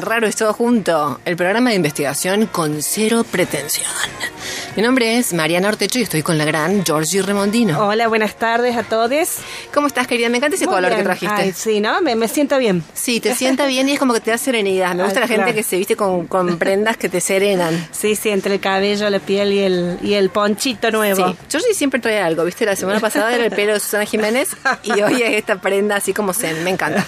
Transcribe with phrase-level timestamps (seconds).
[0.00, 3.86] Raro es todo junto, el programa de investigación con cero pretensión.
[4.76, 7.82] Mi nombre es Mariana Ortecho y estoy con la gran Georgie Remondino.
[7.88, 9.38] Hola, buenas tardes a todos.
[9.72, 10.28] ¿Cómo estás, querida?
[10.28, 11.34] Me encanta ese Muy color que trajiste.
[11.34, 12.02] Ay, sí, ¿no?
[12.02, 12.84] Me, me siento bien.
[12.92, 14.94] Sí, te sienta bien y es como que te da serenidad.
[14.94, 15.56] Me gusta Ay, la gente claro.
[15.56, 17.88] que se viste con, con prendas que te serenan.
[17.90, 21.26] Sí, sí, entre el cabello, la piel y el, y el ponchito nuevo.
[21.26, 22.66] Sí, Georgie siempre trae algo, ¿viste?
[22.66, 24.50] La semana pasada era el pelo de Susana Jiménez
[24.82, 27.06] y hoy es esta prenda así como zen, me encanta.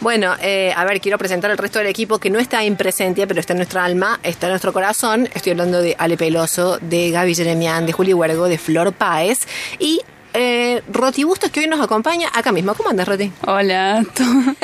[0.00, 3.26] Bueno, eh, a ver, quiero presentar al resto del equipo que no está en presencia,
[3.26, 5.28] pero está en nuestra alma, está en nuestro corazón.
[5.34, 9.46] Estoy hablando de Ale Peloso, de Gaby Jeremian, de Juli Huergo, de Flor Páez.
[9.78, 10.00] Y
[10.34, 12.74] eh, Roti Bustos que hoy nos acompaña acá mismo.
[12.74, 13.32] ¿Cómo andas, Roti?
[13.46, 14.04] Hola,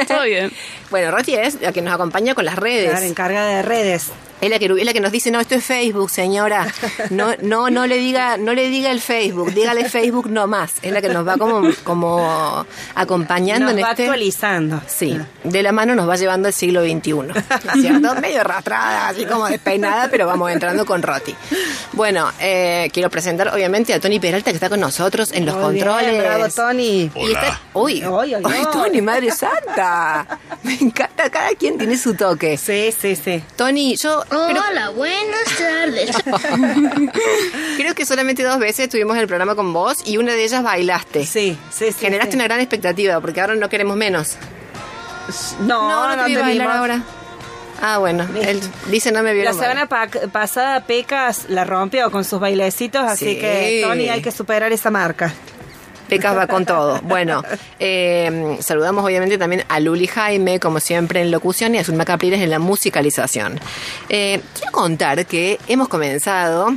[0.09, 0.53] ¿todo, bien?
[0.91, 2.91] Bueno, Roti es la que nos acompaña con las redes.
[2.91, 4.11] Claro, encargada de redes.
[4.41, 6.67] Es la, que, es la que nos dice, no, esto es Facebook, señora.
[7.11, 10.73] No, no, no le diga, no le diga el Facebook, dígale Facebook no más.
[10.81, 14.05] Es la que nos va como, como acompañando Nos en va este.
[14.05, 14.81] actualizando.
[14.87, 17.13] Sí, de la mano nos va llevando al siglo XXI.
[17.13, 18.15] ¿no es cierto?
[18.21, 21.35] Medio arrastrada, así como despeinada, pero vamos entrando con Roti.
[21.93, 25.75] Bueno, eh, quiero presentar obviamente a Tony Peralta que está con nosotros en los Muy
[25.75, 26.23] bien, controles.
[26.23, 27.11] bravo, Tony.
[27.15, 28.67] Y está, uy, ay.
[28.73, 30.39] Tony, madre santa.
[30.63, 32.57] Me encanta, cada quien tiene su toque.
[32.57, 33.43] Sí, sí, sí.
[33.57, 36.17] Tony, yo creo, Hola, buenas tardes.
[37.77, 40.63] creo que solamente dos veces estuvimos en el programa con vos y una de ellas
[40.63, 41.25] bailaste.
[41.25, 41.99] Sí, sí, sí.
[42.01, 42.37] Generaste sí.
[42.37, 44.37] una gran expectativa porque ahora no queremos menos.
[45.61, 46.77] No, no, te vi bailar tenemos.
[46.77, 47.03] ahora.
[47.83, 48.61] Ah, bueno, él
[48.91, 53.35] dice no me La vieron semana pa- pasada Pecas la rompió con sus bailecitos, así
[53.35, 53.37] Sí.
[53.39, 55.33] que Tony hay que superar esa marca.
[56.09, 57.01] Pecas va con todo.
[57.05, 57.43] Bueno,
[57.79, 62.41] eh, saludamos obviamente también a Luli Jaime, como siempre en locución, y a Zulma Capriles
[62.41, 63.59] en la musicalización.
[64.09, 66.75] Eh, quiero contar que hemos comenzado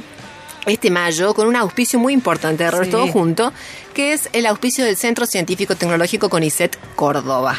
[0.68, 2.90] este mayo con un auspicio muy importante de Sí.
[2.92, 3.52] Todo Junto,
[3.94, 7.58] que es el auspicio del Centro Científico Tecnológico CONICET Córdoba,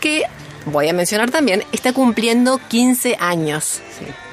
[0.00, 0.24] que,
[0.66, 3.80] voy a mencionar también, está cumpliendo 15 años.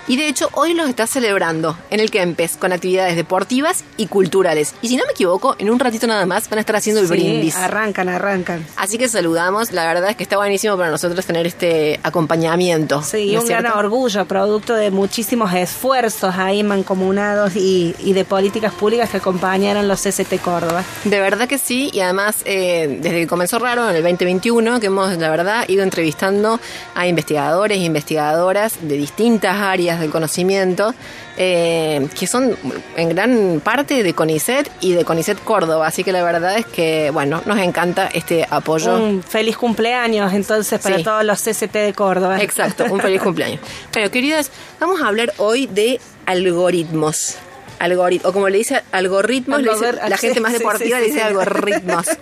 [0.09, 4.73] Y de hecho hoy los está celebrando en el Kempes con actividades deportivas y culturales.
[4.81, 7.07] Y si no me equivoco, en un ratito nada más van a estar haciendo el
[7.07, 7.55] Sí, brindis.
[7.55, 8.65] arrancan, arrancan.
[8.75, 13.03] Así que saludamos, la verdad es que está buenísimo para nosotros tener este acompañamiento.
[13.03, 18.73] Sí, ¿no un gran orgullo, producto de muchísimos esfuerzos ahí mancomunados y, y de políticas
[18.73, 20.83] públicas que acompañaron los CCT Córdoba.
[21.03, 24.87] De verdad que sí, y además eh, desde que comenzó Raro en el 2021, que
[24.87, 26.59] hemos, la verdad, ido entrevistando
[26.95, 30.93] a investigadores e investigadoras de distintas áreas del conocimiento,
[31.37, 32.55] eh, que son
[32.97, 37.09] en gran parte de CONICET y de CONICET Córdoba, así que la verdad es que,
[37.11, 38.95] bueno, nos encanta este apoyo.
[38.95, 41.03] Un feliz cumpleaños entonces para Sí.
[41.03, 42.41] todos los CCT de Córdoba.
[42.41, 43.59] Exacto, un feliz cumpleaños.
[43.93, 47.35] Bueno, queridas, vamos a hablar hoy de algoritmos.
[47.79, 50.97] Algorit o como le dice algoritmos, le dice- Algor- la gente más sí, sí, deportiva
[50.97, 52.05] sí, le dice algoritmos.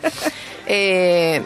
[0.70, 1.42] Eh,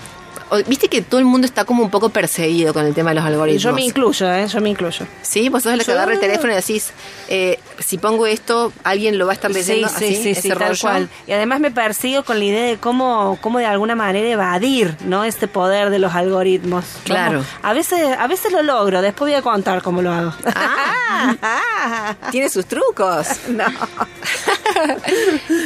[0.68, 3.26] Viste que todo el mundo está como un poco perseguido con el tema de los
[3.26, 3.64] algoritmos.
[3.64, 4.48] Yo me incluyo, ¿eh?
[4.48, 5.08] Yo me incluyo.
[5.22, 6.92] Sí, vos sos la que agarra el teléfono y decís,
[7.30, 10.42] eh, si pongo esto, alguien lo va a estar leyendo sí, así, sí, sí, ese
[10.42, 11.10] sí, tal cual.
[11.26, 15.24] Y además me persigo con la idea de cómo, cómo de alguna manera evadir, ¿no?
[15.24, 16.84] Este poder de los algoritmos.
[17.06, 17.40] Claro.
[17.40, 20.34] Vamos, A veces, a veces lo logro, después voy a contar cómo lo hago.
[20.54, 23.28] Ah, tiene sus trucos.
[23.52, 23.66] No.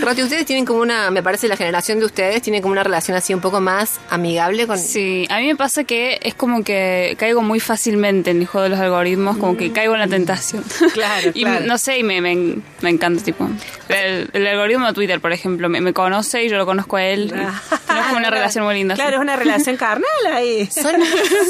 [0.01, 3.15] Roti, ustedes tienen como una, me parece la generación de ustedes tiene como una relación
[3.15, 4.74] así un poco más amigable con...
[4.77, 8.63] Sí, a mí me pasa que es como que caigo muy fácilmente en el juego
[8.63, 10.63] de los algoritmos, como que caigo en la tentación.
[10.93, 11.65] Claro, y claro.
[11.65, 13.47] no sé, y me, me, me encanta, tipo.
[13.89, 17.03] El, el algoritmo de Twitter, por ejemplo, me, me conoce y yo lo conozco a
[17.03, 17.33] él.
[17.35, 18.95] No es como una relación muy linda.
[18.95, 20.67] Claro, es una relación carnal ahí.
[20.71, 20.95] Son,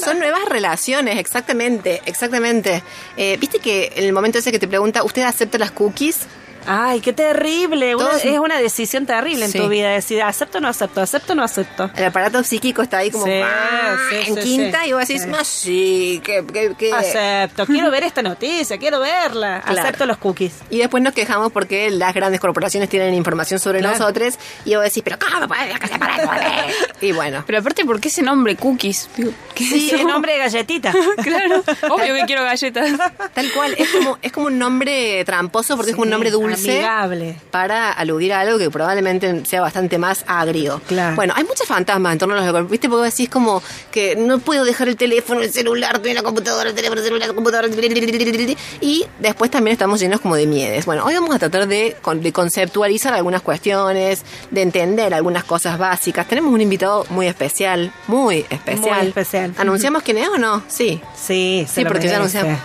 [0.03, 2.83] son nuevas relaciones, exactamente, exactamente.
[3.17, 6.19] Eh, Viste que en el momento ese que te pregunta, ¿usted acepta las cookies?
[6.67, 7.95] Ay, qué terrible.
[7.95, 9.89] Una- Todos- es una decisión terrible en tu vida.
[9.91, 11.89] Decir, acepto o no acepto, acepto o no acepto.
[11.95, 13.97] El aparato psíquico está ahí como Sí, ¡ah!
[14.09, 14.89] sí, en sí, quinta sí.
[14.89, 15.27] y vos decís, Sí.
[15.29, 16.93] más sí, que, que, que-".
[16.93, 17.65] Acepto.
[17.67, 19.61] Quiero ver esta noticia, quiero verla.
[19.65, 19.81] Claro.
[19.81, 20.53] Acepto los cookies.
[20.69, 23.97] Y después nos quejamos porque las grandes corporaciones tienen información sobre Claro.
[23.97, 24.35] nosotros
[24.65, 26.15] y vos decís, pero ¿cómo puede que se para
[27.01, 29.09] Y bueno, Pero aparte, ¿por qué ese nombre, cookies?
[29.17, 29.97] Digo, ¿qué es Sí, eso?
[29.97, 30.93] el nombre de galletita.
[31.23, 32.91] Claro, obvio que quiero galletas.
[33.33, 36.54] tal cual, es como, es como un nombre tramposo porque es como un nombre dulce.
[36.63, 37.37] Amigable.
[37.51, 40.81] para aludir a algo que probablemente sea bastante más agrio.
[40.87, 41.15] Claro.
[41.15, 42.69] Bueno, hay muchos fantasmas en torno a los.
[42.69, 42.87] ¿Viste?
[42.89, 43.61] Porque vos decís como
[43.91, 47.33] que no puedo dejar el teléfono, el celular, la computadora, el teléfono, el celular, la
[47.33, 47.67] computadora.
[48.81, 50.85] Y después también estamos llenos como de miedes.
[50.85, 55.77] Bueno, hoy vamos a tratar de, con- de conceptualizar algunas cuestiones, de entender algunas cosas
[55.77, 56.27] básicas.
[56.27, 58.99] Tenemos un invitado muy especial, muy especial.
[58.99, 59.53] Muy especial.
[59.57, 60.63] ¿Anunciamos quién es o no?
[60.67, 61.01] Sí.
[61.15, 62.59] Sí, Sí, porque ya anunciamos.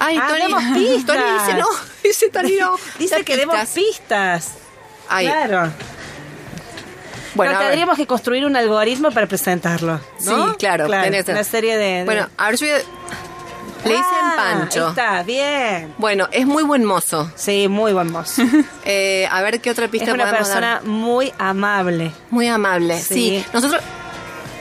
[0.00, 0.16] Ay,
[0.74, 1.16] pistas.
[1.16, 1.66] Tony dice no.
[2.08, 2.76] Dice Tony no.
[2.98, 3.74] Dice que demos pistas.
[3.74, 4.50] pistas.
[5.08, 5.72] Ay, Claro.
[7.34, 10.00] bueno, Pero tendríamos que construir un algoritmo para presentarlo.
[10.24, 10.50] ¿no?
[10.50, 10.86] Sí, claro.
[10.88, 11.34] que ser.
[11.34, 11.84] Una serie de.
[12.00, 12.82] de- Bueno, a ver, yo voy a-
[13.84, 14.84] Le dicen Ah, Pancho.
[14.86, 15.94] ahí Está, bien.
[15.98, 17.30] Bueno, es muy buen mozo.
[17.36, 18.42] Sí, muy buen mozo.
[18.84, 20.84] Eh, a ver qué otra pista es una persona dar.
[20.84, 22.10] muy amable.
[22.30, 22.98] Muy amable.
[23.00, 23.14] Sí.
[23.14, 23.44] Sí.
[23.52, 23.80] Nosotros,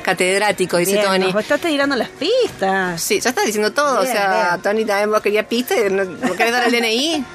[0.04, 1.32] catedrático, dice Bien, Tony.
[1.34, 3.02] Nos estás tirando las pistas.
[3.02, 4.02] Sí, ya está diciendo todo.
[4.02, 4.62] Bien, o sea, bien.
[4.62, 5.76] Tony también vos querías pista.
[5.76, 7.26] y no- ¿No querés dar el DNI?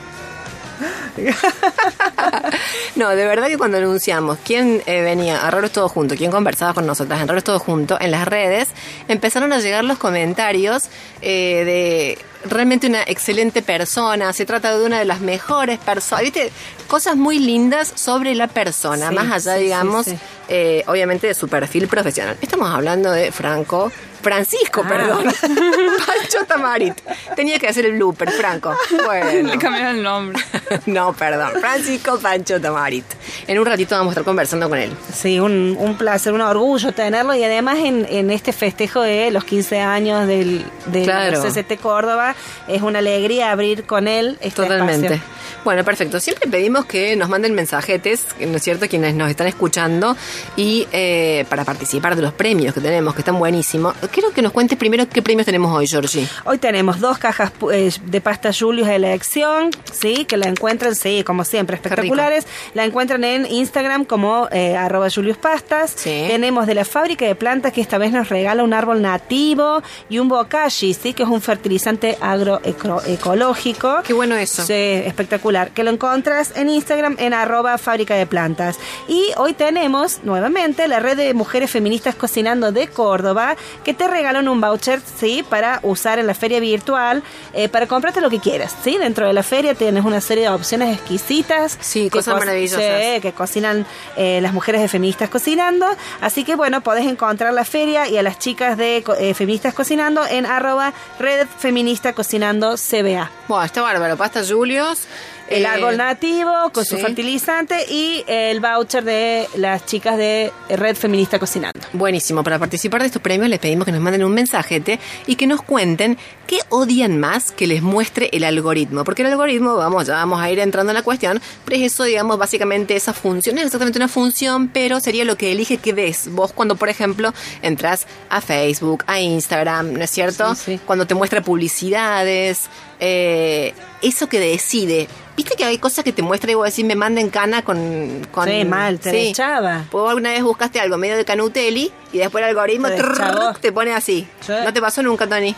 [2.96, 6.74] no, de verdad que cuando anunciamos quién eh, venía a Raros Todo Junto, quién conversaba
[6.74, 8.68] con nosotras en Raros Todo Junto, en las redes,
[9.08, 10.84] empezaron a llegar los comentarios
[11.20, 12.18] eh, de
[12.48, 16.50] realmente una excelente persona, se trata de una de las mejores personas, ¿viste?
[16.88, 20.18] Cosas muy lindas sobre la persona, Sí, más allá, sí, digamos, sí.
[20.48, 22.36] eh, obviamente de su perfil profesional.
[22.40, 23.92] Estamos hablando de Franco,
[24.22, 24.88] Francisco, Ah.
[24.88, 25.24] perdón,
[26.06, 26.94] Pancho Tamarit.
[27.36, 28.74] Tenía que hacer el blooper, Franco.
[29.04, 29.48] Bueno.
[29.50, 30.42] Le cambiaron el nombre.
[30.86, 31.50] No, perdón.
[31.60, 33.04] Francisco Pancho Tamarit.
[33.46, 34.90] En un ratito vamos a estar conversando con él.
[35.12, 39.44] Sí, un, un placer, un orgullo tenerlo y además en, en este festejo de los
[39.44, 41.42] 15 años del, del Claro.
[41.42, 42.34] CCT Córdoba
[42.68, 45.06] es una alegría abrir con él este Totalmente.
[45.14, 45.32] espacio.
[45.64, 46.18] Bueno, perfecto.
[46.18, 48.88] Siempre pedimos que nos manden mensajetes, ¿no es cierto?
[48.88, 50.16] Quienes nos están escuchando
[50.56, 53.94] y eh, para participar de los premios que tenemos, que están buenísimos.
[54.12, 56.28] Quiero que nos cuentes primero qué premios tenemos hoy, Georgie.
[56.44, 61.24] Hoy tenemos dos cajas eh, de pasta Julius de elección, sí, que la encuentran, sí,
[61.24, 62.46] como siempre, espectaculares.
[62.74, 65.94] La encuentran en Instagram como eh, arroba Julius Pastas.
[65.96, 66.26] Sí.
[66.28, 70.18] Tenemos de la fábrica de plantas que esta vez nos regala un árbol nativo y
[70.18, 74.02] un bokashi, sí, que es un fertilizante agroecológico.
[74.04, 74.62] Qué bueno eso.
[74.62, 75.70] Sí, espectacular.
[75.70, 78.78] Que lo encontras en Instagram en arroba fábrica de plantas.
[79.08, 84.48] Y hoy tenemos nuevamente la red de mujeres feministas cocinando de Córdoba que te regalan
[84.48, 87.22] un voucher, sí, para usar en la feria virtual,
[87.54, 88.98] eh, para comprarte lo que quieras, sí.
[88.98, 91.78] Dentro de la feria tienes una serie de opciones exquisitas.
[91.80, 92.80] Sí, cosas co- maravillosas.
[92.80, 95.86] sí, que cocinan eh, las mujeres de feministas cocinando.
[96.20, 100.26] Así que bueno, podés encontrar la feria y a las chicas de eh, feministas cocinando
[100.26, 103.30] en arroba red feminista cocinando CBA.
[103.46, 104.16] Bueno, está bárbaro.
[104.16, 105.06] Pasta Julios.
[105.52, 110.96] El eh, árbol nativo con su fertilizante y el voucher de las chicas de Red
[110.96, 111.78] Feminista Cocinando.
[111.92, 112.42] Buenísimo.
[112.42, 115.60] Para participar de estos premios les pedimos que nos manden un mensajete y que nos
[115.60, 116.16] cuenten
[116.46, 119.04] qué odian más que les muestre el algoritmo.
[119.04, 122.04] Porque el algoritmo, vamos, ya vamos a ir entrando en la cuestión, pero es eso,
[122.04, 123.54] digamos, básicamente esa función.
[123.54, 126.88] No es exactamente una función, pero sería lo que elige que ves vos cuando, por
[126.88, 130.54] ejemplo, entras a Facebook, a Instagram, ¿no es cierto?
[130.54, 130.80] Sí, sí.
[130.86, 132.68] Cuando te muestra publicidades,
[133.04, 135.08] eh, eso que decide.
[135.36, 138.26] Viste que hay cosas que te muestra y vos decís, me manden cana con...
[138.30, 139.86] con Sí, mal, te deschaba.
[139.90, 143.72] Vos alguna vez buscaste algo medio de Canutelli y después el algoritmo Te trrr, te
[143.72, 144.28] pone así.
[144.40, 144.52] Sí.
[144.64, 145.56] ¿No te pasó nunca, Tony?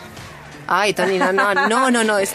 [0.65, 2.17] Ay, Tony, no, no, no, no, no.
[2.17, 2.33] Es,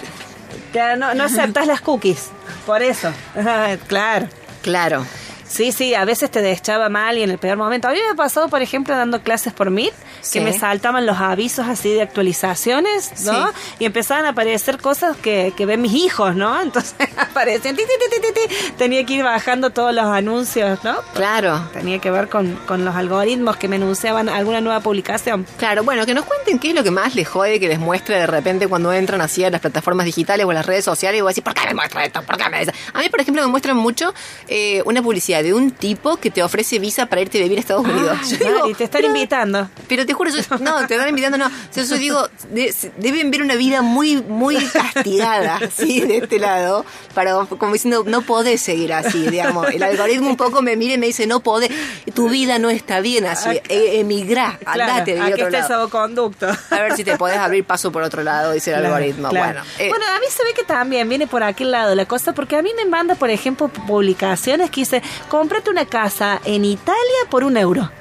[0.73, 2.29] Claro, no, no aceptas las cookies,
[2.65, 3.13] por eso.
[3.89, 4.29] claro.
[4.63, 5.05] claro.
[5.51, 7.89] Sí, sí, a veces te deschaba mal y en el peor momento.
[7.89, 10.39] A mí me ha pasado, por ejemplo, dando clases por Meet, Sí.
[10.39, 13.49] que me saltaban los avisos así de actualizaciones, ¿no?
[13.49, 13.55] Sí.
[13.81, 16.61] Y empezaban a aparecer cosas que, que ven mis hijos, ¿no?
[16.63, 18.73] Entonces aparecían, ti, ti, ti, ti, ti, ti.
[18.79, 20.97] tenía que ir bajando todos los anuncios, ¿no?
[21.15, 21.69] Claro.
[21.73, 25.47] Tenía que ver con, con los algoritmos que me anunciaban alguna nueva publicación.
[25.59, 28.17] Claro, bueno, que nos cuenten qué es lo que más les jode que les muestre
[28.19, 31.23] de repente cuando entran así a las plataformas digitales o a las redes sociales y
[31.23, 32.23] vos decís, ¿por qué me muestra esto?
[32.23, 32.61] ¿Por qué me?
[32.93, 34.15] A mí, por ejemplo, me muestran mucho
[34.49, 37.61] eh, una publicidad de un tipo que te ofrece visa para irte a vivir a
[37.61, 38.19] Estados Unidos.
[38.31, 39.69] Yo digo, Mari, te están pero- invitando.
[39.89, 41.47] Pero te juro, yo, no, te están invitando, no.
[41.47, 46.01] O sea, yo digo, de- deben ver una vida muy, muy castigada, ¿sí?
[46.01, 49.69] De este lado, para, como diciendo, no podés seguir así, digamos.
[49.71, 51.71] El algoritmo un poco me mira y me dice, no podés,
[52.15, 55.69] tu vida no está bien así, e- emigrá, Claro, andate de otro lado.
[55.69, 56.47] salvoconducto.
[56.71, 59.29] A ver si te podés abrir paso por otro lado, dice el Claro, algoritmo.
[59.31, 59.47] claro.
[59.61, 62.33] Bueno, eh, Bueno, a mí se ve que también viene por aquel lado la cosa,
[62.33, 67.21] porque a mí me manda, por ejemplo, publicaciones que dice, cómprate una casa en Italia
[67.31, 68.00] por un euro.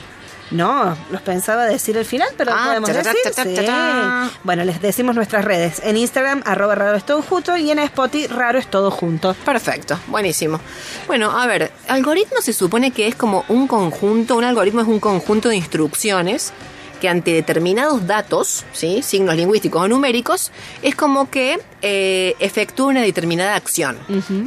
[0.52, 3.66] No, los pensaba decir al final, pero Ah, podemos cha, cha, decir.
[3.66, 4.38] sí.
[4.44, 5.82] Bueno, les decimos nuestras redes.
[5.84, 9.34] En Instagram, arroba Raro es Todo Junto y en Spotify, Raro es Todo Junto.
[9.34, 10.60] Perfecto, buenísimo.
[11.08, 15.00] Bueno, a ver, algoritmo se supone que es como un conjunto, un algoritmo es un
[15.00, 16.54] conjunto de instrucciones
[16.96, 19.02] que ante determinados datos, ¿sí?
[19.04, 23.98] signos lingüísticos o numéricos, es como que eh, efectúa una determinada acción.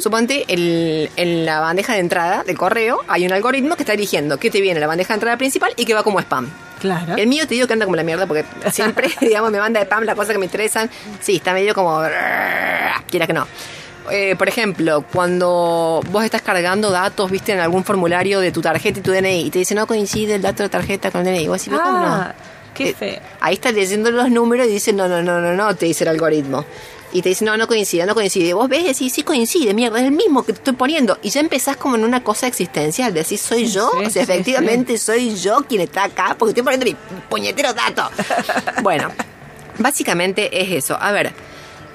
[0.00, 4.38] Suponte, el- en la bandeja de entrada del correo hay un algoritmo que está eligiendo
[4.38, 6.50] qué te viene a la bandeja de entrada principal y qué va como spam.
[6.80, 7.16] Claro.
[7.16, 10.04] El mío te digo que anda como la mierda porque siempre, digamos, me manda spam
[10.04, 10.90] las cosas que me interesan.
[11.20, 12.00] Sí, está medio como...
[13.10, 13.46] Quiera que no.
[14.10, 19.00] Eh, por ejemplo, cuando vos estás cargando datos, viste, en algún formulario de tu tarjeta
[19.00, 21.44] y tu DNI, y te dice no coincide el dato de tarjeta con el DNI,
[21.44, 22.06] y vos decís, ¿cómo no?
[22.06, 22.34] Ah,
[22.74, 23.20] qué Eh, feo.
[23.40, 26.08] Ahí estás leyendo los números y dice, no, no, no, no, no, te dice el
[26.08, 26.64] algoritmo.
[27.10, 28.52] Y te dice, no, no coincide, no coincide.
[28.52, 31.16] Vos ves y decís, sí coincide, mierda, es el mismo que te estoy poniendo.
[31.22, 33.14] Y ya empezás como en una cosa existencial.
[33.14, 33.90] Decís, soy yo.
[33.92, 36.94] Sí, o sea, sí, efectivamente soy yo quien está acá porque estoy poniendo mi
[37.30, 38.10] puñetero dato.
[38.82, 39.10] bueno,
[39.78, 40.98] básicamente es eso.
[41.00, 41.32] A ver,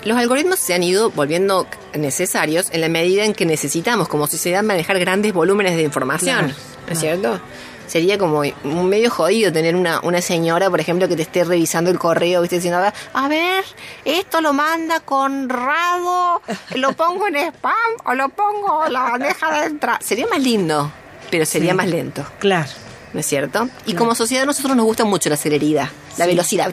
[0.06, 4.64] los algoritmos se han ido volviendo necesarios en la medida en que necesitamos, como sociedad,
[4.64, 6.38] manejar grandes volúmenes de información.
[6.38, 6.54] Claro,
[6.88, 7.40] ¿No es cierto?
[7.88, 11.92] Sería como un medio jodido tener una, una señora, por ejemplo, que te esté revisando
[11.92, 13.64] el correo, viste, diciendo, a ver, a ver,
[14.06, 16.42] esto lo manda Conrado,
[16.76, 17.74] lo pongo en spam
[18.06, 20.00] o lo pongo en la bandeja de entrada.
[20.02, 20.92] Sería más lindo,
[21.30, 21.78] pero sería Sí.
[21.78, 22.26] más lento.
[22.40, 22.70] Claro.
[23.14, 23.70] ¿No es cierto?
[23.86, 26.72] Y como sociedad a nosotros nos gusta mucho la celeridad, la velocidad.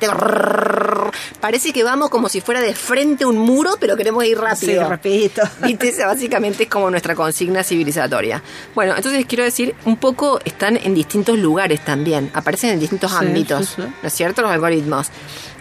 [1.40, 4.42] Parece que vamos como si fuera de frente a un muro, pero queremos ir Sí,
[4.42, 4.88] rápido.
[4.88, 5.42] rapidito.
[5.62, 5.88] ¿Viste?
[5.88, 8.42] Esa básicamente es como nuestra consigna civilizatoria.
[8.74, 13.16] Bueno, entonces quiero decir, un poco están en distintos lugares también, aparecen en distintos Sí,
[13.20, 13.82] ámbitos, sí, sí.
[14.02, 14.42] ¿no es cierto?
[14.42, 15.08] Los algoritmos.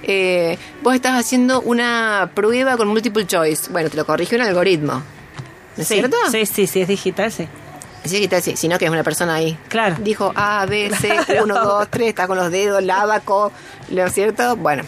[0.04, 4.94] Eh, vos estás haciendo una prueba con multiple choice, bueno, te lo corrige un algoritmo,
[4.94, 6.16] ¿no es sí, cierto?
[6.32, 7.48] Sí, sí, sí, es digital, sí.
[8.06, 9.58] Sí, sí, sino que es una persona ahí.
[9.68, 9.96] Claro.
[10.00, 11.44] Dijo A, B, C, Claro.
[11.44, 13.52] 1, 2, 3, está con los dedos, el abaco,
[13.90, 14.56] ¿no es cierto?
[14.56, 14.84] Bueno.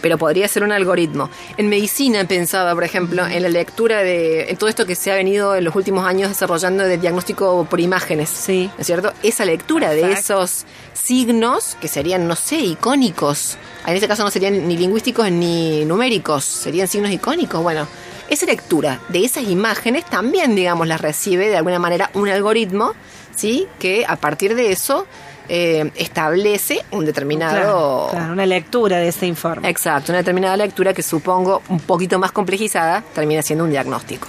[0.00, 1.28] Pero podría ser un algoritmo.
[1.58, 5.14] En medicina pensaba, por ejemplo, en la lectura de en todo esto que se ha
[5.14, 8.30] venido en los últimos años desarrollando de diagnóstico por imágenes.
[8.30, 8.70] Sí.
[8.76, 9.12] ¿No es cierto?
[9.22, 13.58] Esa lectura de esos signos que serían, no sé, icónicos.
[13.86, 17.62] En este caso no serían ni lingüísticos ni numéricos, serían signos icónicos.
[17.62, 17.86] Bueno,
[18.30, 22.94] esa lectura de esas imágenes también, digamos, las recibe de alguna manera un algoritmo,
[23.34, 23.66] ¿sí?
[23.78, 25.06] Que a partir de eso
[25.48, 27.54] eh, establece un determinado...
[27.54, 29.68] Claro, claro, una lectura de ese informe.
[29.68, 34.28] Exacto, una determinada lectura que supongo un poquito más complejizada termina siendo un diagnóstico.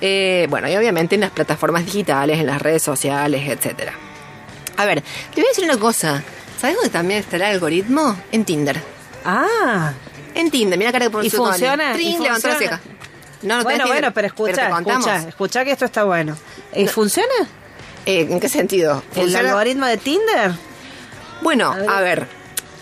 [0.00, 3.94] Eh, bueno, y obviamente en las plataformas digitales, en las redes sociales, etcétera.
[4.76, 6.22] A ver, te voy a decir una cosa.
[6.60, 8.16] ¿Sabes dónde también está el algoritmo?
[8.30, 8.80] En Tinder.
[9.24, 9.92] Ah,
[10.34, 12.00] En Tinder, mira la cara que ¿Y funciona?
[12.00, 12.80] ¿Y funciona?
[13.42, 16.36] No, no bueno, bueno, pero escucha, escucha, escucha que esto está bueno.
[16.74, 17.34] ¿Y ¿Funciona?
[18.06, 19.02] Eh, ¿En qué sentido?
[19.14, 19.48] ¿El ¿Funciona?
[19.50, 20.52] algoritmo de Tinder?
[21.40, 21.90] Bueno, A ver.
[21.90, 22.26] a ver.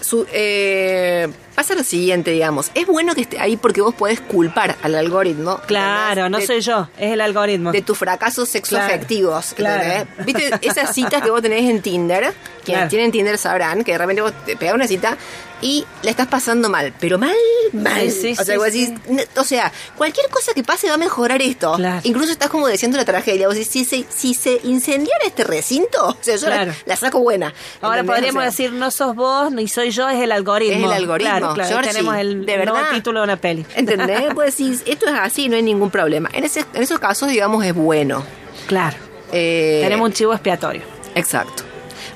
[0.01, 2.71] Su, eh, pasa lo siguiente, digamos.
[2.75, 5.61] Es bueno que esté ahí porque vos podés culpar al algoritmo.
[5.67, 6.31] Claro, ¿entendés?
[6.31, 7.71] no de, soy yo, es el algoritmo.
[7.71, 9.53] De tus fracasos sexoafectivos.
[9.55, 10.27] Claro, ¿entendés?
[10.27, 12.33] ¿Viste esas citas que vos tenés en Tinder?
[12.65, 12.89] Quienes Claro.
[12.91, 15.17] tienen Tinder sabrán que de repente vos te pegas una cita
[15.63, 16.95] y la estás pasando mal.
[17.01, 17.35] Pero mal,
[17.75, 18.11] mal.
[18.11, 20.95] Sí, sí, o sea, sí, vos decís, "N- o sea, cualquier cosa que pase va
[20.95, 21.75] a mejorar esto.
[21.75, 22.01] Claro.
[22.05, 23.47] Incluso estás como deseando la tragedia.
[23.47, 26.73] Vos decís, si se, si se incendiara este recinto, o sea, yo la- Claro.
[26.87, 27.53] la, saco buena.
[27.83, 28.17] Ahora ¿entendés?
[28.33, 30.79] podríamos O sea, decir, no sos vos, ni soy yo, es el algoritmo.
[30.79, 33.67] Es el algoritmo, Claro, tenemos el de nuevo título de una peli.
[33.75, 34.21] ¿Entendés?
[34.35, 36.31] Pues decís, esto es así, no hay ningún problema.
[36.33, 38.25] En, ese, en esos casos, digamos, es bueno.
[38.67, 38.97] Claro,
[39.33, 40.83] Eh, tenemos un chivo expiatorio.
[41.15, 41.65] Exacto.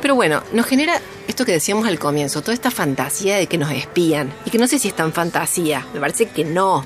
[0.05, 3.71] Pero bueno, nos genera esto que decíamos al comienzo, toda esta fantasía de que nos
[3.71, 4.31] espían.
[4.45, 6.85] Y que no sé si es tan fantasía, me parece que no.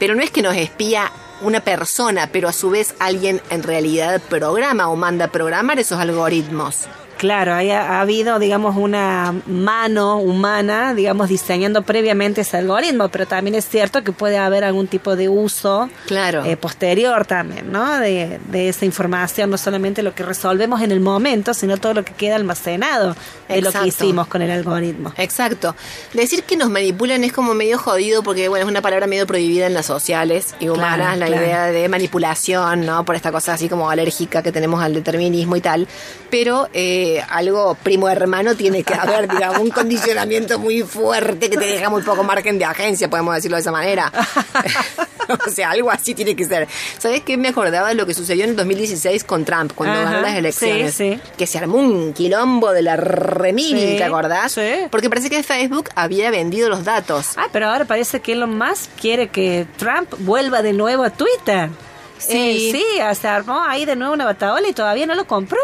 [0.00, 4.20] Pero no es que nos espía una persona, pero a su vez alguien en realidad
[4.28, 6.88] programa o manda a programar esos algoritmos.
[7.22, 13.26] Claro, ahí ha, ha habido, digamos, una mano humana, digamos, diseñando previamente ese algoritmo, pero
[13.26, 16.44] también es cierto que puede haber algún tipo de uso Claro.
[16.44, 18.00] eh, posterior también, ¿no?
[18.00, 22.04] De, de esa información, no solamente lo que resolvemos en el momento, sino todo lo
[22.04, 23.14] que queda almacenado
[23.48, 25.12] de lo que hicimos con el algoritmo.
[25.16, 25.76] Exacto.
[26.14, 29.68] Decir que nos manipulan es como medio jodido porque, bueno, es una palabra medio prohibida
[29.68, 31.42] en las sociales y humanas, Claro, la claro.
[31.44, 33.04] idea de manipulación, ¿no?
[33.04, 35.86] Por esta cosa así como alérgica que tenemos al determinismo y tal.
[36.30, 41.66] Pero eh, algo primo hermano tiene que haber, digamos, un condicionamiento muy fuerte que te
[41.66, 44.10] deja muy poco margen de agencia, podemos decirlo de esa manera.
[45.46, 46.68] o sea, algo así tiene que ser.
[46.98, 47.36] ¿Sabes qué?
[47.36, 50.36] Me acordaba de lo que sucedió en el 2016 con Trump, cuando Ajá, ganó las
[50.36, 50.94] elecciones.
[50.94, 51.20] sí, sí.
[51.36, 54.52] Que se armó un quilombo de la remil, Sí, ¿te acordás?
[54.52, 54.60] sí.
[54.90, 57.28] Porque parece que Facebook había vendido los datos.
[57.36, 61.70] Ah, pero ahora parece que Elon Musk quiere que Trump vuelva de nuevo a Twitter.
[62.18, 62.70] Sí.
[62.72, 65.58] Eh, sí, se armó ahí de nuevo una bataola y todavía no lo compró.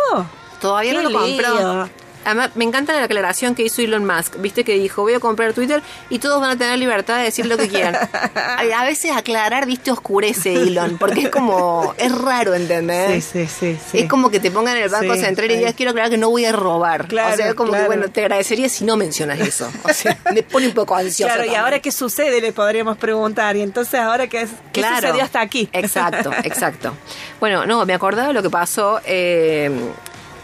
[0.61, 1.89] Todavía no Qué lo compró.
[2.25, 4.37] Además, me encanta la aclaración que hizo Elon Musk.
[4.39, 7.47] Viste que dijo, voy a comprar Twitter y todos van a tener libertad de decir
[7.47, 7.97] lo que quieran.
[8.35, 13.25] a veces aclarar, viste, oscurece Elon, porque es como, es raro, ¿entendés?
[13.25, 13.99] Sí, sí, sí, sí.
[14.01, 15.59] Es como que te pongan en el banco Sí, central y sí.
[15.61, 17.07] digas, quiero aclarar que no voy a robar.
[17.07, 17.85] Claro, o sea, como claro.
[17.85, 19.71] que, bueno, te agradecería si no mencionas eso.
[19.85, 21.33] O sea, me pone un poco ansioso.
[21.33, 23.57] Claro, y ahora qué sucede le podríamos preguntar.
[23.57, 24.97] Y entonces ahora qué, qué Claro.
[25.07, 25.71] sucedió hasta aquí.
[25.73, 26.93] Exacto, exacto.
[27.41, 29.71] Bueno, no, me acordaba de lo que pasó eh,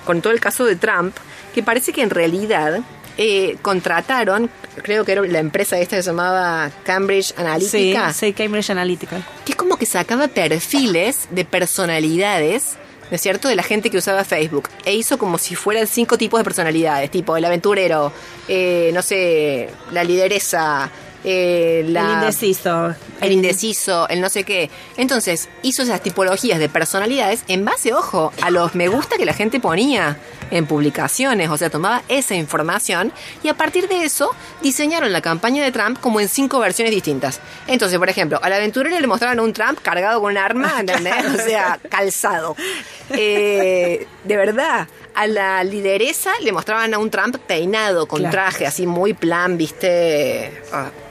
[0.04, 1.16] con todo el caso de Trump,
[1.54, 2.80] que parece que en realidad
[3.16, 4.50] eh, contrataron,
[4.82, 9.22] creo que era la empresa esta que se llamaba Cambridge Sí, Analytica, sí, Cambridge Analytica.
[9.44, 12.76] que es como que sacaba perfiles de personalidades.
[13.10, 13.48] ¿No es cierto?
[13.48, 14.70] De la gente que usaba Facebook.
[14.86, 17.10] E hizo como si fueran cinco tipos de personalidades.
[17.10, 18.10] Tipo el aventurero,
[18.48, 20.90] eh, no sé, la lideresa,
[21.24, 22.94] eh, la, El indeciso.
[23.20, 24.70] el indeciso, el no sé qué.
[24.96, 29.32] Entonces, hizo esas tipologías de personalidades en base, ojo, a los me gusta que la
[29.32, 30.18] gente ponía
[30.50, 31.48] en publicaciones.
[31.50, 33.12] O sea, tomaba esa información
[33.42, 34.30] y a partir de eso
[34.62, 37.40] diseñaron la campaña de Trump como en cinco versiones distintas.
[37.66, 41.24] Entonces, por ejemplo, al aventurero le mostraron un Trump cargado con un arma, ¿entendés?
[41.26, 42.56] O sea, calzado.
[43.10, 44.88] Eh, de verdad.
[45.14, 48.32] A la lideresa le mostraban a un Trump peinado, con Claro.
[48.32, 50.50] traje, así muy plan, viste,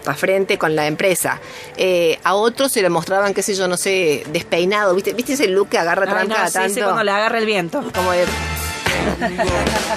[0.04, 1.39] para frente con la empresa.
[1.78, 5.47] Eh, a otros se le mostraban, qué sé yo, no sé, despeinado, viste, viste ese
[5.47, 6.73] look que agarra Ah, Trump no, cada sí, tanto.
[6.73, 7.82] sí, cuando le agarra el viento.
[7.95, 8.26] Como de,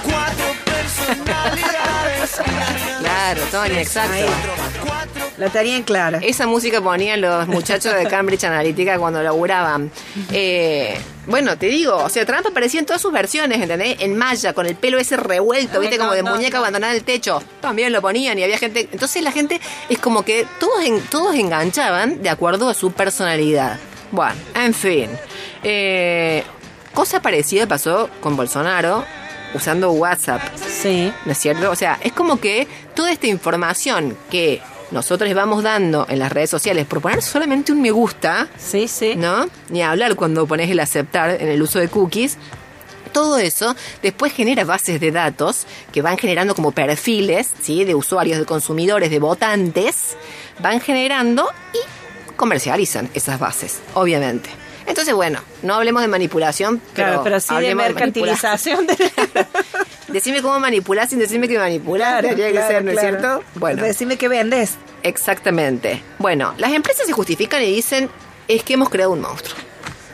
[0.04, 2.40] Cuatro personalidades.
[3.00, 4.26] claro, Tony, exacto.
[5.38, 6.18] La tenían clara.
[6.22, 9.90] Esa música ponían los muchachos de Cambridge Analytica cuando laburaban.
[10.32, 13.96] Eh, bueno, te digo, o sea, Trump aparecía en todas sus versiones, ¿entendés?
[14.00, 15.98] En malla, con el pelo ese revuelto, ¿viste?
[15.98, 17.42] Como de muñeca abandonada en el techo.
[17.60, 18.88] También lo ponían y había gente...
[18.92, 23.78] Entonces la gente es como que todos, en- todos enganchaban de acuerdo a su personalidad.
[24.12, 25.10] Bueno, en fin.
[25.62, 26.44] Eh,
[26.94, 29.04] cosa parecida pasó con Bolsonaro
[29.52, 30.40] usando WhatsApp.
[30.66, 31.12] Sí.
[31.24, 31.70] ¿No es cierto?
[31.70, 36.30] O sea, es como que toda esta información que nosotros les vamos dando en las
[36.32, 39.14] redes sociales por poner solamente un me gusta, Sí, sí.
[39.16, 39.46] ¿no?
[39.68, 42.36] Ni hablar cuando pones el aceptar en el uso de cookies.
[43.12, 47.84] Todo eso después genera bases de datos que van generando como perfiles, ¿sí?
[47.84, 50.16] De usuarios, de consumidores, de votantes,
[50.60, 54.50] van generando y comercializan esas bases, obviamente.
[54.86, 58.86] Entonces, bueno, no hablemos de manipulación, pero, Claro, pero sí de mercantilización.
[58.86, 58.94] De...
[60.08, 62.24] Decime cómo manipular sin decirme que manipular.
[62.24, 63.18] Tendría que claro, ser, ¿no es claro.
[63.18, 63.44] cierto?
[63.56, 64.74] Bueno, Decime qué vendes.
[65.02, 66.02] exactamente.
[66.18, 68.08] Bueno, las empresas se justifican y dicen,
[68.48, 69.56] es que hemos creado un monstruo.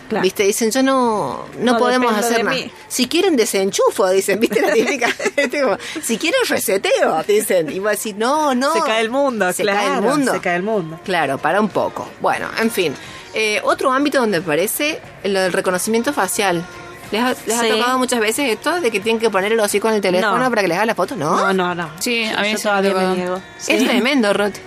[0.08, 0.24] Claro.
[0.24, 0.42] ¿Viste?
[0.42, 2.54] Dicen, yo no, no, No podemos hacer nada.
[2.56, 2.70] mí.
[2.88, 5.08] Si quieren desenchufo, dicen, ¿viste la típica?
[6.02, 7.70] Si quieren reseteo, dicen.
[7.72, 8.74] Y vos decís, no, no.
[8.74, 10.32] Se cae el mundo, Se claro, cae el mundo.
[10.32, 11.00] se cae el mundo.
[11.04, 12.06] Claro, para un poco.
[12.20, 12.94] Bueno, en fin.
[13.34, 16.62] Eh, otro ámbito donde aparece lo del reconocimiento facial.
[17.12, 19.88] ¿Les ha, les ha tocado muchas veces esto de que tienen que poner el hocico
[19.88, 20.48] en el teléfono No.
[20.50, 21.14] para que les haga la foto?
[21.14, 21.36] No.
[21.36, 21.90] No, no, no.
[22.00, 23.24] Sí, a mí todavía me.
[23.68, 24.60] Es tremendo, Roti.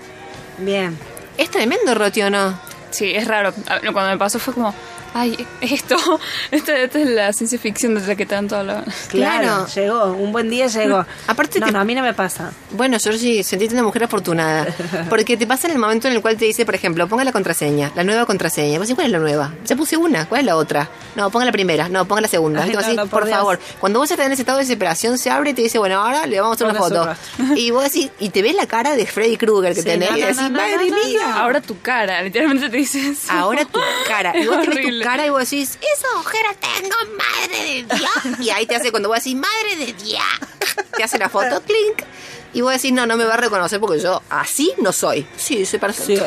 [0.59, 0.97] Bien.
[1.37, 2.57] Es tremendo, Roti, ¿o no?
[2.91, 3.51] Sí, es raro.
[3.91, 4.73] Cuando me pasó fue como,
[5.15, 5.95] ay, esto,
[6.51, 8.85] esto, esto es la ciencia ficción de la que tanto hablaban.
[9.09, 9.67] Claro, Claro.
[9.73, 10.03] llegó.
[10.13, 11.03] Un buen día llegó.
[11.27, 12.51] Aparte no, te- no, a mí no me pasa.
[12.71, 14.67] Bueno, Georgie, sentiste una mujer afortunada.
[15.09, 17.31] Porque te pasa en el momento en el cual te dice, por ejemplo, ponga la
[17.31, 18.77] contraseña, la nueva contraseña.
[18.77, 19.53] Vos decís, ¿cuál es la nueva?
[19.65, 20.89] Ya puse una, ¿cuál es la otra?
[21.15, 22.63] No, ponga la primera, no, ponga la segunda.
[22.63, 23.59] Ay, no, por por favor.
[23.79, 26.27] Cuando vos estás en ese estado de desesperación, se abre y te dice, bueno, ahora
[26.27, 27.15] le vamos a hacer una foto.
[27.55, 30.11] Y vos decís, y te ves la cara de Freddy Krueger que Sí, tenés.
[30.11, 31.35] no, y decís, no, no, madre no, no, mía.
[31.35, 33.29] Ahora tu cara, literalmente te dices.
[33.29, 34.37] Ahora tu cara.
[34.37, 34.71] Y vos tu.
[35.05, 38.39] Cara y vos decís, esa ojera tengo, madre de Dios.
[38.39, 40.23] Y ahí te hace cuando vos decís, madre de Dios.
[40.97, 42.01] Te hace la foto, clink.
[42.53, 45.27] Y vos decís, no, no me va a reconocer porque yo así no soy.
[45.37, 46.17] Sí, se parece.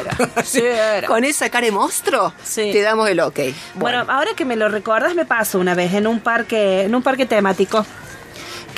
[0.45, 0.62] Sí.
[1.07, 2.71] Con esa cara de monstruo, Sí.
[2.73, 3.41] te damos el ok.
[3.75, 7.03] Bueno, ahora que me lo recuerdas, me pasó una vez en un parque, en un
[7.03, 7.85] parque temático.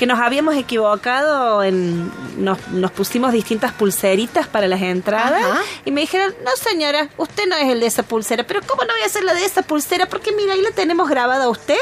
[0.01, 2.11] Que nos habíamos equivocado en.
[2.43, 5.43] Nos, nos pusimos distintas pulseritas para las entradas.
[5.43, 5.61] Ajá.
[5.85, 8.43] Y me dijeron, no señora, usted no es el de esa pulsera.
[8.47, 10.07] Pero ¿cómo no voy a ser la de esa pulsera?
[10.07, 11.77] Porque mira, ahí la tenemos grabada a usted.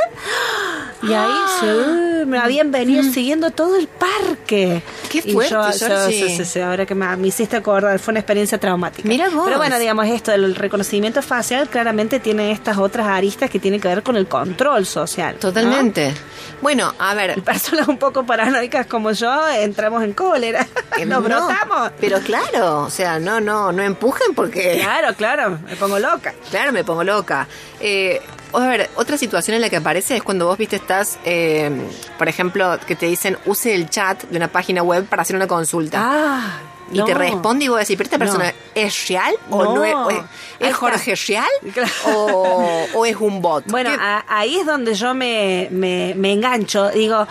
[1.02, 4.84] Y ahí sí, me habían venido siguiendo todo el parque.
[4.86, 5.08] Ah.
[5.10, 6.28] Qué fuerte, yo- Georgie.
[6.30, 9.08] sí, sí, sí, ahora que me, me hiciste acordar, fue una experiencia traumática.
[9.08, 9.44] Mira vos.
[9.46, 13.88] Pero bueno, digamos, esto del reconocimiento facial claramente tiene estas otras aristas que tienen que
[13.88, 15.36] ver con el control social.
[15.36, 15.40] ¿no?
[15.40, 16.14] Totalmente.
[16.62, 17.42] Bueno, a ver.
[17.44, 20.68] Personas un poco paranoicas como yo entramos en cólera.
[20.98, 21.92] eh, Nos no, brotamos.
[22.00, 24.80] Pero claro, o sea, no, no, no empujen porque.
[24.82, 26.34] Claro, claro, me pongo loca.
[26.50, 27.48] Claro, me pongo loca.
[27.80, 28.22] Eh,
[28.54, 31.70] a ver, otra situación en la que aparece es cuando vos, viste, estás, eh,
[32.18, 35.48] por ejemplo, que te dicen use el chat de una página web para hacer una
[35.48, 36.00] consulta.
[36.02, 36.58] Ah,
[36.92, 37.06] y no.
[37.06, 38.26] te responde y vos decís, pero esta No.
[38.26, 39.76] persona es real o No.
[39.76, 40.24] no, es, o es- Ahí
[40.62, 40.76] ¿es está.
[40.80, 41.92] Jorge real Claro.
[42.08, 43.66] o, o es un bot.
[43.68, 46.90] Bueno, ¿Qué- a- ahí es donde yo me, me, me engancho.
[46.90, 47.28] Digo,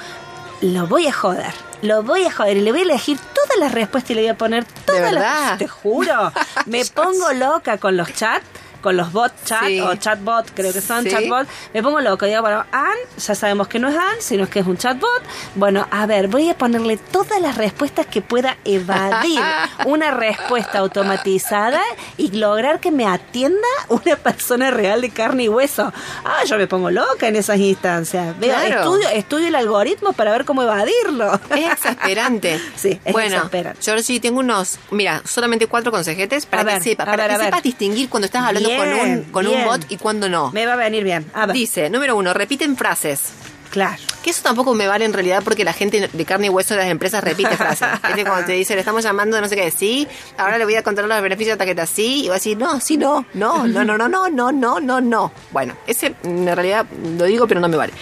[0.61, 1.53] lo voy a joder.
[1.83, 4.31] Lo voy a joder y le voy a elegir todas las respuestas y le voy
[4.31, 5.59] a poner todas las...
[5.59, 6.33] Te juro.
[6.67, 8.45] Me pongo loca con los chats.
[8.81, 9.81] Con los bot chat Sí.
[9.81, 11.11] o chatbot, creo que son Sí.
[11.11, 12.27] chatbot, me pongo loca.
[12.27, 15.23] Digo, bueno, Ann, ya sabemos que no es Ann, sino que es un chatbot.
[15.55, 19.41] Bueno, a ver, voy a ponerle todas las respuestas que pueda evadir
[19.87, 21.81] una respuesta automatizada
[22.17, 25.93] y lograr que me atienda una persona real de carne y hueso.
[26.25, 28.39] Ah, yo me pongo loca en esas instancias.
[28.39, 28.81] Veo, Claro.
[28.81, 31.39] estudio, estudio el algoritmo para ver cómo evadirlo.
[31.51, 32.61] Es exasperante.
[32.77, 33.81] Sí, es bueno, exasperante.
[33.83, 37.37] yo sí tengo unos, mira, solamente cuatro consejetes para A que ver, sepa, para ver,
[37.39, 39.65] que sepas distinguir cuando estás hablando con un Bien, con un bien.
[39.67, 40.51] bot y cuando no.
[40.53, 41.27] Me va a venir bien.
[41.35, 43.31] A ver, Dice, número uno, repiten frases.
[43.71, 44.03] claro.
[44.23, 46.81] Que eso tampoco me vale en realidad porque la gente de carne y hueso de
[46.81, 47.89] las empresas repite frases.
[48.09, 48.25] ¿Viste?
[48.25, 50.83] Cuando te dice, le estamos llamando de no sé qué, sí, ahora le voy a
[50.83, 53.67] contar los beneficios de la tarjeta, sí, y va a decir, no, sí, no, no,
[53.69, 55.33] no, no, no, no, no, no, no, no.
[55.53, 56.85] Bueno, ese en realidad
[57.17, 57.93] lo digo, pero no me vale.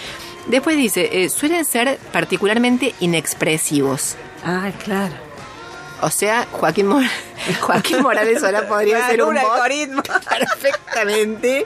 [0.47, 4.15] Después dice, eh, suelen ser particularmente inexpresivos.
[4.43, 5.13] Ah, claro.
[6.01, 7.03] O sea, Joaquín, Mor-
[7.61, 10.03] Joaquín Morales ahora podría Claro, ser un, un bot algoritmo.
[10.29, 11.65] perfectamente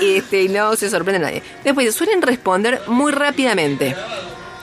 [0.00, 1.42] este, y no se sorprende nadie.
[1.64, 3.96] Después suelen responder muy rápidamente.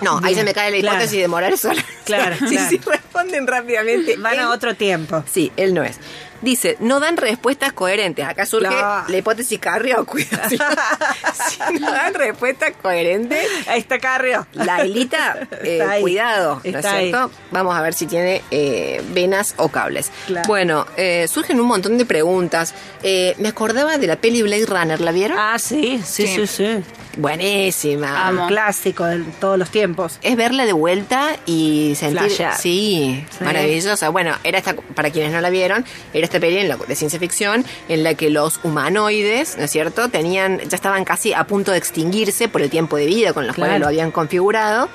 [0.01, 0.97] No, ahí se me cae la claro.
[0.97, 1.83] hipótesis de Morales sola.
[2.03, 2.69] Claro, sí, claro.
[2.69, 4.17] sí, responden rápidamente.
[4.17, 5.23] Van Él- a otro tiempo.
[5.31, 5.97] Sí, él no es.
[6.45, 8.23] Dice, no dan respuestas coherentes.
[8.25, 10.47] Acá surge la hipótesis Carrio, cuidado.
[10.49, 10.57] si,
[11.71, 14.45] si no dan respuestas coherentes, Ahí está Carrio.
[14.53, 17.09] la hilita, eh, Está cuidado, ¿no es Está ahí.
[17.09, 17.31] cierto?
[17.51, 20.11] Vamos a ver si tiene eh, venas o cables.
[20.27, 20.47] Claro.
[20.47, 22.73] Bueno, eh, surgen un montón de preguntas.
[23.01, 25.37] Eh, me acordaba de la peli Blade Runner, ¿la vieron?
[25.39, 26.47] Ah, sí, sí, sí, Sí.
[26.47, 26.83] sí.
[27.17, 28.27] Buenísima.
[28.27, 28.43] Amo.
[28.43, 30.19] Un clásico de todos los tiempos.
[30.21, 32.19] Es verla de vuelta y sentir...
[32.19, 32.57] Flashear.
[32.57, 33.43] Sí, Sí.
[33.43, 34.09] maravillosa.
[34.09, 37.19] Bueno, era esta, para quienes no la vieron, era esta peli en la- de ciencia
[37.19, 41.71] ficción en la que los humanoides, ¿no es cierto?, tenían, ya estaban casi a punto
[41.71, 43.69] de extinguirse por el tiempo de vida con los Claro.
[43.69, 44.89] cuales lo habían configurado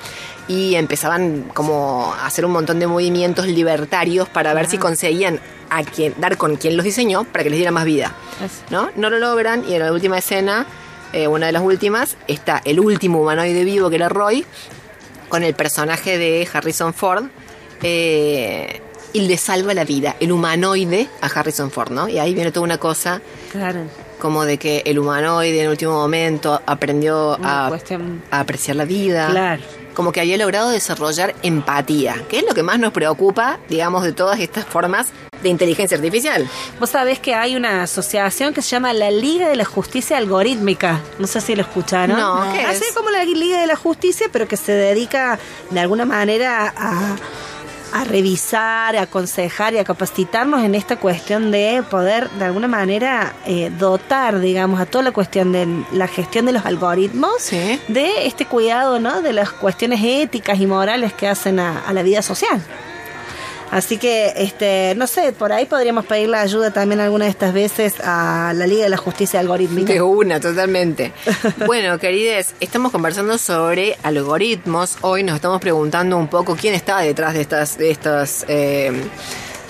[0.47, 5.83] y empezaban como a hacer un montón de movimientos libertarios para ver si conseguían a
[5.83, 8.13] quien, dar con quien los diseñó para que les diera más vida.
[8.69, 8.89] ¿No?
[8.95, 10.65] No lo logran y en la última escena,
[11.13, 14.45] eh, una de las últimas, está el último humanoide vivo que era Roy,
[15.29, 17.25] con el personaje de Harrison Ford.
[17.83, 18.81] eh,
[19.13, 22.07] y le salva la vida, el humanoide a Harrison Ford, ¿no?
[22.07, 23.21] Y ahí viene toda una cosa
[23.51, 23.81] Claro.
[24.19, 27.67] como de que el humanoide en el último momento aprendió a,
[28.31, 29.27] a apreciar la vida.
[29.29, 29.61] Claro.
[29.93, 34.13] Como que había logrado desarrollar empatía, que es lo que más nos preocupa, digamos, de
[34.13, 35.07] todas estas formas
[35.41, 36.47] de inteligencia artificial.
[36.79, 41.01] Vos sabés que hay una asociación que se llama la Liga de la Justicia Algorítmica.
[41.19, 42.17] No sé si lo escucharon.
[42.17, 42.93] No, ¿qué Así es?
[42.93, 47.15] como la Liga de la Justicia, pero que se dedica de alguna manera a,
[47.93, 53.33] a revisar, a aconsejar y a capacitarnos en esta cuestión de poder de alguna manera
[53.45, 57.79] eh, dotar, digamos, a toda la cuestión de la gestión de los algoritmos Sí.
[57.87, 59.21] de este cuidado, ¿no?
[59.21, 62.61] De las cuestiones éticas y morales que hacen a, a la vida social.
[63.71, 67.53] Así que, este, no sé, por ahí podríamos pedir la ayuda también alguna de estas
[67.53, 69.93] veces a la Liga de la Justicia Algorítmica.
[69.93, 71.13] De una, totalmente.
[71.65, 74.97] bueno, querides, estamos conversando sobre algoritmos.
[74.99, 78.91] Hoy nos estamos preguntando un poco quién está detrás de estas, de estas, eh,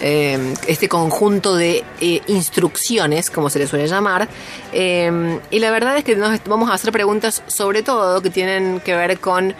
[0.01, 4.27] eh, este conjunto de eh, instrucciones, como se le suele llamar.
[4.73, 8.79] Eh, y la verdad es que nos vamos a hacer preguntas sobre todo que tienen
[8.79, 9.53] que ver con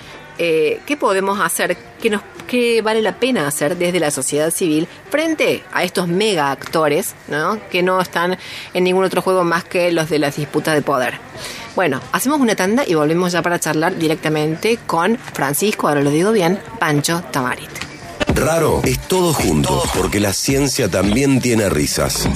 [0.44, 1.78] eh, ¿qué podemos hacer?
[2.02, 6.50] ¿Qué, nos, ¿Qué vale la pena hacer desde la sociedad civil frente a estos mega
[6.50, 7.60] actores, ¿no?
[7.70, 8.40] que no están
[8.74, 11.20] en ningún otro juego más que los de las disputas de poder?
[11.76, 16.32] Bueno, hacemos una tanda y volvemos ya para charlar directamente con Francisco, ahora lo digo
[16.32, 17.70] bien, Pancho Tamarit.
[18.34, 22.28] Raro es todo junto, porque la ciencia también tiene risas.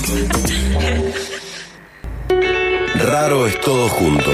[3.04, 4.32] Raro es todo junto.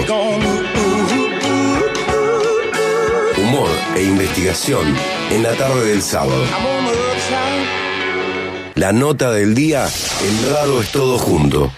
[3.96, 4.96] E investigación
[5.30, 6.44] en la tarde del sábado.
[8.76, 9.88] La nota del día,
[10.24, 11.72] el raro es todo junto.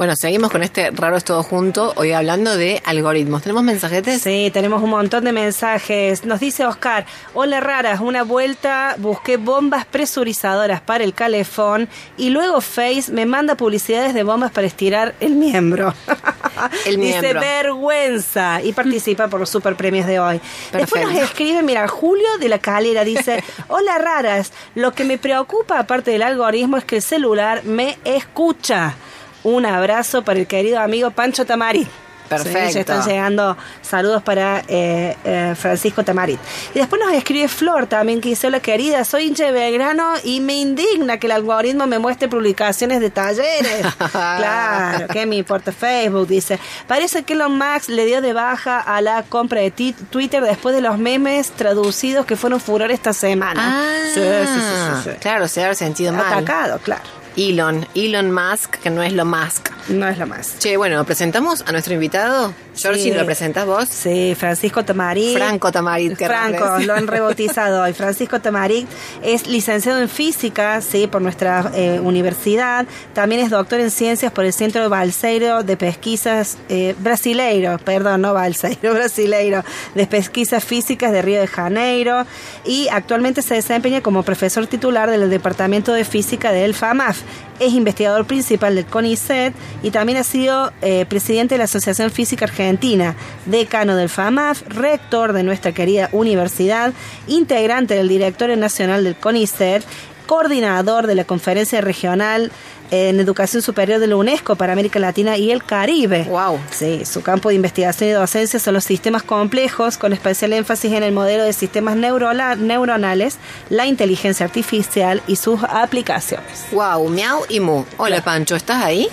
[0.00, 3.42] Bueno, seguimos con este raro es todo junto, hoy hablando de algoritmos.
[3.42, 4.22] ¿Tenemos mensajetes?
[4.22, 6.24] Sí, tenemos un montón de mensajes.
[6.24, 11.86] Nos dice Oscar, hola raras, una vuelta busqué bombas presurizadoras para el calefón
[12.16, 15.92] y luego Face me manda publicidades de bombas para estirar el miembro.
[16.86, 17.40] El dice miembro.
[17.40, 20.40] vergüenza y participa por los super premios de hoy.
[20.72, 25.78] Después nos escribe, mira, Julio de la Calera dice, hola raras, lo que me preocupa
[25.78, 28.94] aparte del algoritmo es que el celular me escucha.
[29.42, 31.86] Un abrazo para el querido amigo Pancho Tamari.
[32.30, 32.68] Perfecto.
[32.68, 36.38] Sí, ya están llegando saludos para eh, eh, Francisco Tamarit.
[36.72, 40.38] Y después nos escribe Flor también, que dice, hola querida, soy hincha de Belgrano y
[40.38, 43.84] me indigna que el algoritmo me muestre publicaciones de talleres.
[44.12, 46.60] claro, que me importa Facebook, dice.
[46.86, 50.82] Parece que Elon Musk le dio de baja a la compra de Twitter después de
[50.82, 53.60] los memes traducidos que fueron furor esta semana.
[53.60, 54.60] Ah, Sí, sí, sí,
[55.04, 55.16] sí, sí.
[55.20, 56.32] claro, se ha sentido mal.
[56.32, 57.19] Atacado, claro.
[57.36, 59.70] Elon, Elon Musk, que no es lo Musk.
[59.88, 60.58] No es lo más.
[60.58, 62.54] Che, bueno, presentamos a nuestro invitado.
[62.76, 63.12] Georgie, Sí.
[63.12, 63.88] ¿lo presentas vos?
[63.88, 65.36] Sí, Francisco Tamarit.
[65.36, 67.92] Franco Tamarit, que Franco, lo han rebautizado hoy.
[67.92, 68.88] Francisco Tamarit
[69.22, 72.86] es licenciado en física, sí, por nuestra eh, universidad.
[73.12, 78.32] También es doctor en ciencias por el Centro Balseiro de Pesquisas eh, Brasileiro, perdón, no
[78.32, 79.64] Balseiro, Brasileiro,
[79.94, 82.24] de Pesquisas Físicas de Río de Janeiro.
[82.64, 87.19] Y actualmente se desempeña como profesor titular del Departamento de Física del FAMAF.
[87.58, 89.52] Es investigador principal del CONICET
[89.82, 95.34] y también ha sido eh, presidente de la Asociación Física Argentina, decano del FAMAF, rector
[95.34, 96.94] de nuestra querida universidad,
[97.26, 99.84] integrante del directorio nacional del CONICET,
[100.30, 102.52] coordinador de la conferencia regional
[102.92, 106.22] en educación superior de la UNESCO para América Latina y el Caribe.
[106.28, 106.60] Wow.
[106.70, 111.02] Sí, su campo de investigación y docencia son los sistemas complejos, con especial énfasis en
[111.02, 113.38] el modelo de sistemas neuronales,
[113.70, 116.66] la inteligencia artificial y sus aplicaciones.
[116.70, 117.82] Wow, miau y mu.
[117.96, 119.08] Hola, Pancho, ¿estás ahí?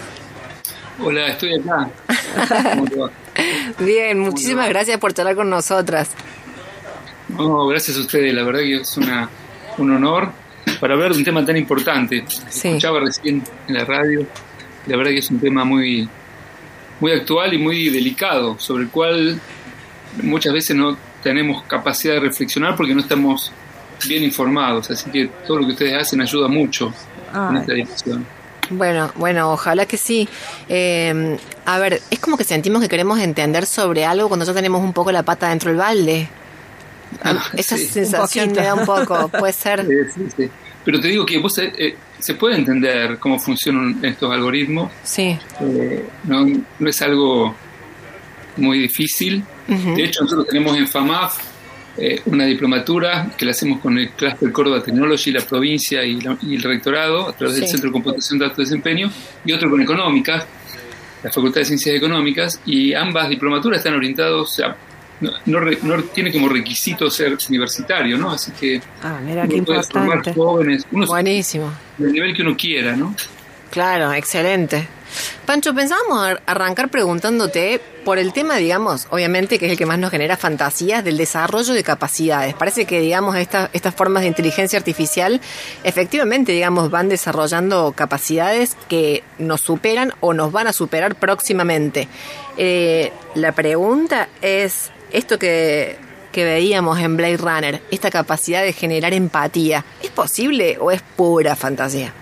[1.03, 1.89] Hola, estoy acá.
[2.75, 3.10] ¿Cómo te va?
[3.80, 6.12] Bien, muchísimas gracias por charlar con nosotras.
[7.30, 9.27] No, gracias a ustedes, la verdad que es una,
[9.80, 10.46] un honor
[10.79, 12.23] para hablar de un tema tan importante.
[12.49, 12.69] Sí.
[12.69, 14.25] Escuchaba recién en la radio,
[14.85, 16.07] la verdad que es un tema muy,
[16.99, 19.39] muy actual y muy delicado, sobre el cual
[20.23, 23.51] muchas veces no tenemos capacidad de reflexionar porque no estamos
[24.07, 26.93] bien informados, así que todo lo que ustedes hacen ayuda mucho
[27.33, 27.57] en Ay.
[27.61, 28.25] esta dirección.
[28.69, 30.27] Bueno, bueno, ojalá que sí.
[30.67, 34.81] Eh, a ver, es como que sentimos que queremos entender sobre algo cuando ya tenemos
[34.83, 36.27] un poco la pata dentro del balde.
[37.23, 37.85] Ah, Esa sí.
[37.85, 39.85] sensación me da un poco, puede ser.
[39.85, 40.49] Sí, sí, sí.
[40.88, 45.38] Pero te digo que vos, eh, eh, se puede entender cómo funcionan estos algoritmos, Sí.
[45.60, 46.45] Eh, no,
[46.80, 47.54] no es algo
[48.56, 49.43] muy difícil.
[49.67, 51.39] De hecho, nosotros tenemos en FAMAF
[51.97, 56.38] eh, una diplomatura que la hacemos con el Cluster Córdoba Technology, la provincia y, la-
[56.41, 57.67] y el rectorado, a través del.
[57.67, 59.12] Centro de Computación de Alto Desempeño,
[59.43, 60.45] y otro con Económicas,
[61.21, 64.78] la Facultad de Ciencias Económicas, y ambas diplomaturas están orientados, a,
[65.21, 68.32] no, no no tiene como requisito ser universitario, ¿no?
[68.32, 70.34] Así que Ah, mira qué puede formar importante.
[70.39, 71.71] jóvenes, uno Buenísimo.
[71.97, 73.15] del nivel que uno quiera, ¿no?
[73.71, 74.88] Claro, excelente.
[75.45, 79.97] Pancho, pensábamos ar- arrancar preguntándote por el tema, digamos, obviamente que es el que más
[79.99, 82.53] nos genera fantasías del desarrollo de capacidades.
[82.53, 85.39] Parece que, digamos, esta- estas formas de inteligencia artificial
[85.84, 92.08] efectivamente, digamos, van desarrollando capacidades que nos superan o nos van a superar próximamente.
[92.58, 95.95] Eh, la pregunta es, esto que,
[96.31, 101.55] que veíamos en Blade Runner, esta capacidad de generar empatía, ¿es posible o es pura
[101.55, 102.13] fantasía?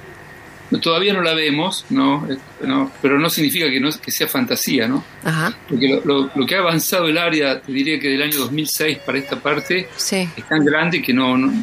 [0.81, 2.27] Todavía no la vemos, ¿no?
[2.61, 5.03] No, pero no significa que, no, que sea fantasía, ¿no?
[5.23, 8.39] Ajá, Porque lo, lo- lo que ha avanzado el área, te diría que del año
[8.39, 10.27] 2006 para esta parte, sí.
[10.35, 11.53] es tan grande que no, no,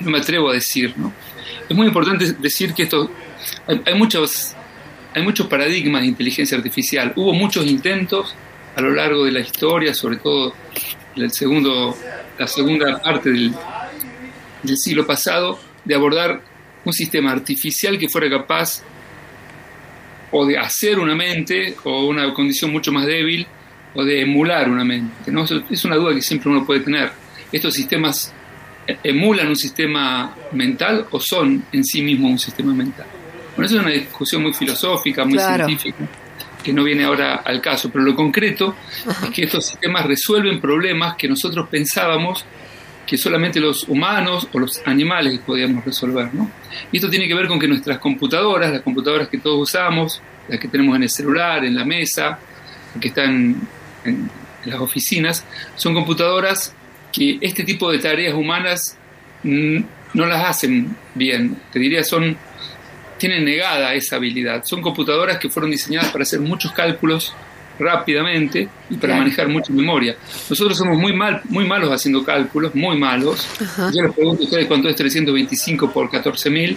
[0.00, 1.12] no me atrevo a decir, ¿no?
[1.68, 3.10] Es muy importante decir que esto,
[3.66, 4.54] hay, hay muchos,
[5.14, 7.12] hay muchos paradigmas de inteligencia artificial.
[7.16, 8.34] Hubo muchos intentos
[8.80, 10.54] a lo largo de la historia, sobre todo
[11.16, 11.94] el segundo,
[12.38, 13.52] la segunda parte del,
[14.62, 16.40] del siglo pasado, de abordar
[16.84, 18.82] un sistema artificial que fuera capaz
[20.30, 23.46] o de hacer una mente o una condición mucho más débil
[23.94, 25.30] o de emular una mente.
[25.30, 25.44] ¿no?
[25.44, 27.10] Eso Es una duda que siempre uno puede tener.
[27.52, 28.32] ¿Estos sistemas
[29.02, 33.06] emulan un sistema mental o son en sí mismos un sistema mental?
[33.56, 35.66] Bueno, eso es una discusión muy filosófica, muy Claro.
[35.66, 36.08] científica,
[36.62, 38.74] que no viene ahora al caso, pero lo concreto
[39.24, 42.44] es que estos sistemas resuelven problemas que nosotros pensábamos
[43.06, 46.32] que solamente los humanos o los animales podíamos resolver.
[46.32, 46.50] ¿no?
[46.92, 50.60] Y esto tiene que ver con que nuestras computadoras, las computadoras que todos usamos, las
[50.60, 52.38] que tenemos en el celular, en la mesa,
[53.00, 53.68] que están
[54.04, 54.30] en,
[54.64, 55.44] en las oficinas,
[55.74, 56.74] son computadoras
[57.12, 58.96] que este tipo de tareas humanas
[59.42, 59.78] mm,
[60.14, 61.56] no las hacen bien.
[61.72, 62.36] Te diría, son
[63.20, 64.64] tienen negada esa habilidad.
[64.64, 67.32] Son computadoras que fueron diseñadas para hacer muchos cálculos
[67.78, 69.18] rápidamente y para Claro.
[69.22, 70.16] manejar mucha memoria.
[70.50, 73.46] Nosotros somos muy mal, muy malos haciendo cálculos, muy malos.
[73.94, 76.76] Yo les pregunto a ustedes cuánto es 325 por 14.000,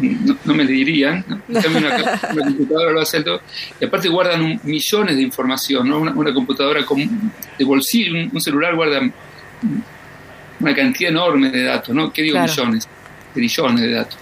[0.00, 1.24] no, no me le dirían.
[1.28, 1.40] ¿no?
[1.48, 3.40] En cambio, una, una computadora lo hace todo.
[3.80, 5.98] Y aparte guardan un- millones de información, ¿no?
[6.00, 9.00] Una, una computadora con- de bolsillo, un, un celular guarda
[10.60, 12.12] una cantidad enorme de datos, ¿no?
[12.12, 12.50] ¿Qué digo Claro.
[12.52, 12.88] millones?
[13.32, 14.18] Trillones de datos.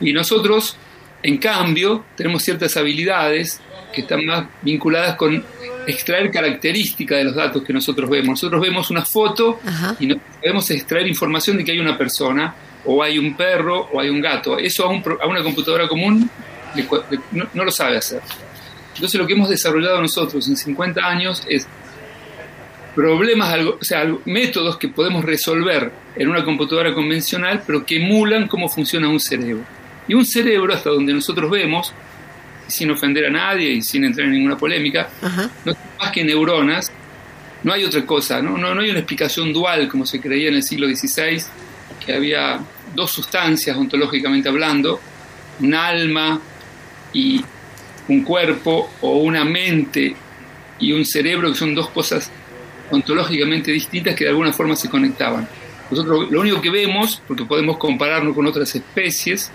[0.00, 0.76] Y nosotros,
[1.22, 3.60] en cambio, tenemos ciertas habilidades
[3.92, 5.44] que están más vinculadas con
[5.86, 8.28] extraer características de los datos que nosotros vemos.
[8.30, 9.96] Nosotros vemos una foto Ajá.
[10.00, 12.54] y no, podemos extraer información de que hay una persona,
[12.84, 14.58] o hay un perro, o hay un gato.
[14.58, 16.28] Eso a, un a una computadora común
[16.74, 16.86] le
[17.32, 18.20] no, no lo sabe hacer.
[18.94, 21.66] Entonces lo que hemos desarrollado nosotros en 50 años es
[22.94, 28.48] problemas, o sea, algo- métodos que podemos resolver en una computadora convencional, pero que emulan
[28.48, 29.64] cómo funciona un cerebro.
[30.08, 31.92] Y un cerebro, hasta donde nosotros vemos,
[32.66, 35.50] sin ofender a nadie y sin entrar en ninguna polémica, Ajá.
[35.64, 36.90] no son más que neuronas,
[37.62, 38.58] no hay otra cosa, ¿no?
[38.58, 41.42] No, no hay una explicación dual como se creía en el siglo XVI,
[42.04, 42.60] que había
[42.94, 45.00] dos sustancias ontológicamente hablando,
[45.60, 46.40] un alma
[47.12, 47.44] y
[48.08, 50.16] un cuerpo, o una mente
[50.80, 52.30] y un cerebro, que son dos cosas
[52.90, 55.48] ontológicamente distintas que de alguna forma se conectaban.
[55.90, 59.50] Nosotros lo único que vemos, porque podemos compararnos con otras especies,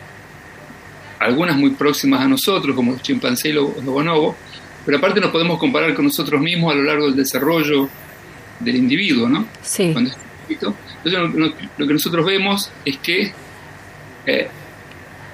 [1.19, 4.35] algunas muy próximas a nosotros, como los chimpancés y los los bonobos,
[4.85, 7.89] pero aparte nos podemos comparar con nosotros mismos a lo largo del desarrollo
[8.59, 9.47] del individuo, ¿no?
[9.61, 9.89] Sí.
[9.91, 10.73] Cuando es chiquito.
[11.03, 13.31] Entonces lo, lo- que nosotros vemos es que
[14.25, 14.47] eh,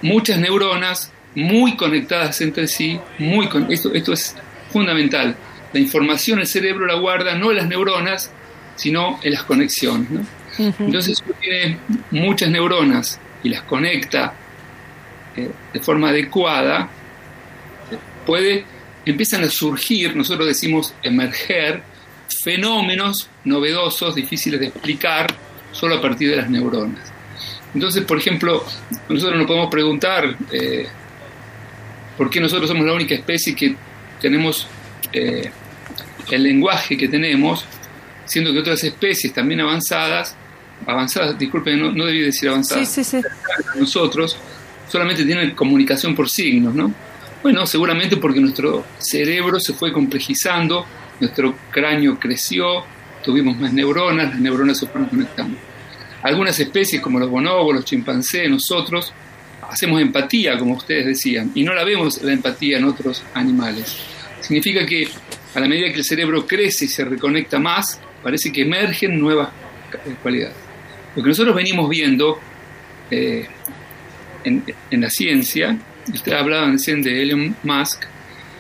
[0.02, 4.36] muchas neuronas muy conectadas entre sí, muy con- esto, esto es
[4.72, 5.36] fundamental.
[5.72, 8.32] La información el cerebro la guarda no en las neuronas,
[8.76, 10.10] sino en las conexiones.
[10.12, 10.22] ¿no?
[10.80, 11.78] Entonces, si uno tiene
[12.12, 14.34] muchas neuronas y las conecta
[15.36, 16.89] eh, de forma adecuada,
[18.26, 18.65] puede,
[19.06, 21.84] empiezan a surgir, nosotros decimos emerger,
[22.43, 25.28] fenómenos novedosos, difíciles de explicar,
[25.72, 27.12] solo a partir de las neuronas.
[27.74, 28.63] Entonces, por ejemplo,
[29.10, 30.88] nosotros nos podemos preguntar eh,
[32.17, 33.76] por qué nosotros somos la única especie que
[34.22, 34.67] tenemos
[35.12, 35.52] eh,
[36.32, 37.65] el lenguaje que tenemos,
[38.26, 40.36] siendo que otras especies también avanzadas,
[40.86, 43.22] avanzadas, disculpen, no, no debí decir Sí, avanzadas, sí, sí.
[43.76, 44.38] nosotros
[44.93, 46.93] solamente tienen comunicación por signos, ¿no?
[47.41, 50.86] Bueno, seguramente porque nuestro cerebro se fue complejizando,
[51.19, 52.86] nuestro cráneo creció,
[53.23, 55.58] tuvimos más neuronas, las neuronas se fueron conectando.
[56.21, 59.12] Algunas especies como los bonobos, los chimpancés, nosotros,
[59.67, 63.97] hacemos empatía, como ustedes decían, y no la vemos la empatía en otros animales.
[64.41, 65.08] Significa que
[65.56, 69.49] a la medida que el cerebro crece y se reconecta más, parece que emergen nuevas
[70.06, 70.56] eh, cualidades.
[71.15, 72.39] Lo que nosotros venimos viendo
[73.10, 73.47] eh,
[74.43, 75.77] en, en la ciencia,
[76.13, 78.03] ustedes hablaban recién de Elon Musk,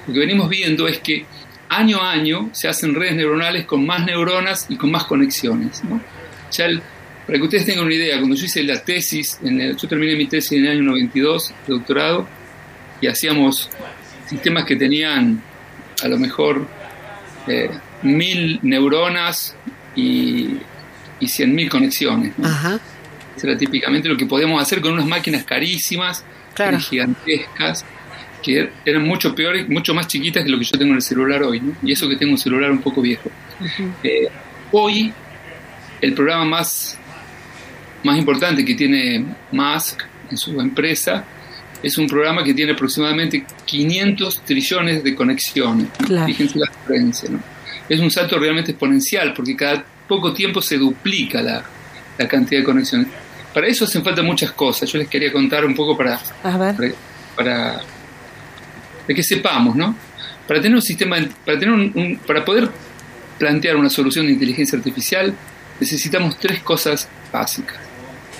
[0.07, 1.25] lo que venimos viendo es que
[1.69, 5.83] año a año se hacen redes neuronales con más neuronas y con más conexiones.
[5.83, 6.01] ¿no?
[6.51, 6.81] Ya el-
[7.25, 10.15] para que ustedes tengan una idea, cuando yo hice la tesis, en el- yo terminé
[10.15, 12.27] mi tesis en el año 92, de doctorado,
[13.01, 13.69] y hacíamos
[14.29, 15.41] sistemas que tenían
[16.03, 16.67] a lo mejor
[17.47, 17.69] eh,
[18.03, 19.55] mil neuronas
[19.95, 20.57] y,
[21.19, 22.33] y cien mil conexiones.
[22.37, 22.47] ¿no?
[22.47, 22.79] Ajá.
[23.43, 26.79] Era típicamente lo que podíamos hacer con unas máquinas carísimas, Claro.
[26.79, 27.83] gigantescas,
[28.41, 31.01] que er- eran mucho peores, mucho más chiquitas que lo que yo tengo en el
[31.01, 31.75] celular hoy, ¿no?
[31.83, 33.29] Y eso que tengo un celular un poco viejo.
[34.03, 34.27] Eh,
[34.71, 35.11] hoy,
[36.01, 36.97] el programa más,
[38.03, 41.23] más importante que tiene Musk en su empresa
[41.81, 45.87] es un programa que tiene aproximadamente 500 trillones de conexiones.
[46.25, 47.39] Fíjense la diferencia, ¿no?
[47.89, 51.63] Es un salto realmente exponencial porque cada poco tiempo se duplica la,
[52.17, 53.07] la cantidad de conexiones.
[53.53, 54.91] Para eso hacen falta muchas cosas.
[54.91, 56.19] Yo les quería contar un poco para,
[57.35, 57.81] para,
[59.07, 59.95] que sepamos, ¿no?
[60.47, 62.69] Para tener un sistema, para tener un, un- para poder
[63.37, 65.33] plantear una solución de inteligencia artificial,
[65.79, 67.77] necesitamos tres cosas básicas.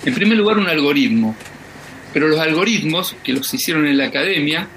[0.06, 1.36] En primer lugar, un algoritmo.
[2.14, 4.68] Pero los algoritmos, que los hicieron en la academia,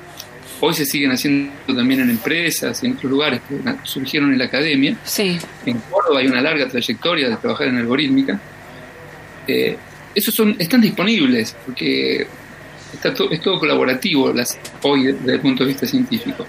[0.61, 4.46] hoy se siguen haciendo también en empresas y en otros lugares que surgieron en la
[4.46, 4.96] academia.
[5.04, 5.38] Sí.
[5.66, 8.40] En Córdoba hay una larga trayectoria de trabajar en algorítmica.
[9.46, 9.76] Eh,
[10.16, 12.26] esos son, están disponibles porque
[12.92, 16.44] está to- es todo colaborativo las, hoy de- desde el punto de vista científico.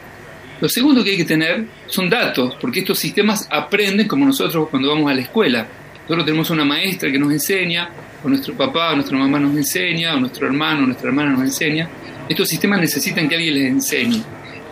[0.59, 4.89] Lo segundo que hay que tener son datos, porque estos sistemas aprenden como nosotros cuando
[4.89, 5.67] vamos a la escuela.
[6.03, 7.89] Nosotros tenemos una maestra que nos enseña,
[8.23, 11.41] o nuestro papá o nuestra mamá nos enseña, o nuestro hermano o nuestra hermana nos
[11.41, 11.87] enseña.
[12.27, 14.23] Estos sistemas necesitan que alguien les enseñe.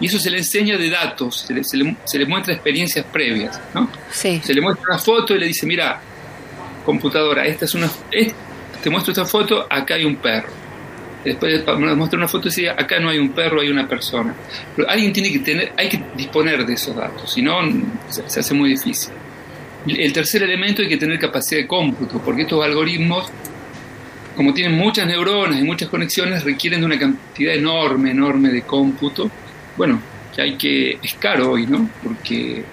[0.02, 3.06] Y eso se le enseña de datos, se le, se le- se le muestra experiencias
[3.06, 3.62] previas.
[3.74, 3.90] ¿no?
[4.12, 4.42] Sí.
[4.44, 6.02] Se le muestra una foto y le dice, mira,
[6.86, 7.90] computadora, esta es una...
[8.86, 10.50] te muestro esta foto, acá hay un perro.
[11.24, 14.36] Después me muestra una foto y dice, acá no hay un perro, hay una persona.
[14.76, 17.62] Pero alguien tiene que tener, hay que disponer de esos datos, si no
[18.10, 19.12] se, se hace muy difícil.
[19.88, 23.28] El tercer elemento hay que tener capacidad de cómputo, porque estos algoritmos,
[24.36, 29.32] como tienen muchas neuronas y muchas conexiones, requieren de una cantidad enorme, enorme de cómputo.
[29.78, 30.00] Bueno,
[30.36, 31.90] que hay que, es caro hoy, ¿no?
[32.04, 32.64] Porque eh,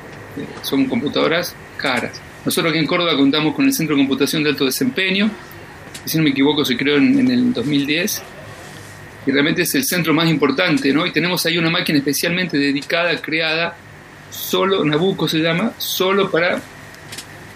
[0.60, 2.20] son computadoras caras.
[2.44, 5.30] Nosotros aquí en Córdoba contamos con el Centro de Computación de Alto Desempeño,
[6.04, 8.22] si no me equivoco se creó en, en el 2010,
[9.26, 11.06] y realmente es el centro más importante, ¿no?
[11.06, 13.76] Y tenemos ahí una máquina especialmente dedicada, creada,
[14.30, 16.60] solo, Nabucco se llama, solo para,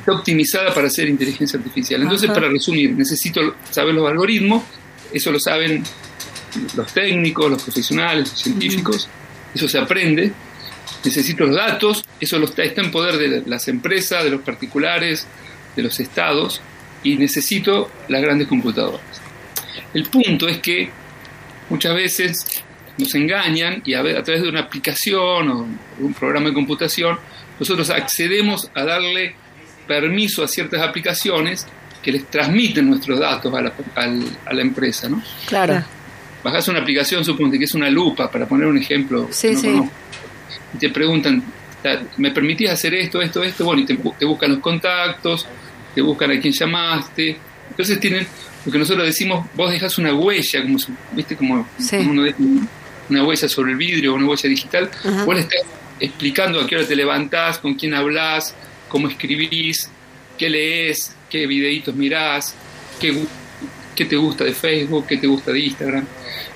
[0.00, 2.02] está optimizada para hacer inteligencia artificial.
[2.02, 2.40] Entonces, Ajá.
[2.40, 4.62] para resumir, necesito saber los algoritmos,
[5.12, 5.82] eso lo saben
[6.76, 9.08] los técnicos, los profesionales, los científicos,
[9.54, 10.32] eso se aprende.
[11.04, 15.26] Necesito los datos, eso lo está, está en poder de las empresas, de los particulares,
[15.74, 16.60] de los estados,
[17.12, 19.00] y necesito las grandes computadoras.
[19.94, 20.90] El punto es que
[21.70, 22.44] muchas veces
[22.98, 25.66] nos engañan y a, a través de una aplicación o
[26.00, 27.18] un programa de computación,
[27.60, 29.34] nosotros accedemos a darle
[29.86, 31.66] permiso a ciertas aplicaciones
[32.02, 35.22] que les transmiten nuestros datos a la, al- a la empresa, ¿no?
[35.46, 35.82] Claro.
[36.42, 39.28] Bajas una aplicación, suponte que es una lupa, para poner un ejemplo.
[39.30, 39.66] Sí, no sí.
[39.68, 39.92] conozco,
[40.74, 41.42] Y te preguntan,
[41.82, 43.64] "Ta- ¿me permitís hacer esto, esto, esto?
[43.64, 45.46] Bueno, y te buscan los contactos,
[45.96, 47.36] te buscan a quién llamaste.
[47.70, 48.24] Entonces tienen
[48.64, 51.96] lo que nosotros decimos, vos dejas una huella, como si- viste como Sí.
[51.96, 52.38] como uno deja
[53.08, 54.90] una huella sobre el vidrio, una huella digital.
[55.24, 55.62] Vos le estás
[55.98, 58.54] explicando a qué hora te levantás, con quién hablas,
[58.88, 59.90] cómo escribís,
[60.38, 62.54] qué lees, qué videitos mirás,
[63.00, 63.16] qué,
[63.94, 66.04] qué te gusta de Facebook, qué te gusta de Instagram.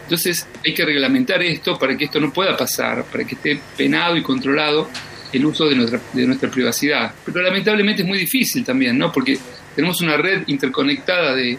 [0.03, 4.17] Entonces hay que reglamentar esto para que esto no pueda pasar, para que esté penado
[4.17, 4.89] y controlado
[5.33, 7.13] el uso de nuestra, de nuestra privacidad.
[7.25, 9.13] Pero lamentablemente es muy difícil también, ¿no?
[9.13, 9.39] Porque
[9.75, 11.59] tenemos una red interconectada de,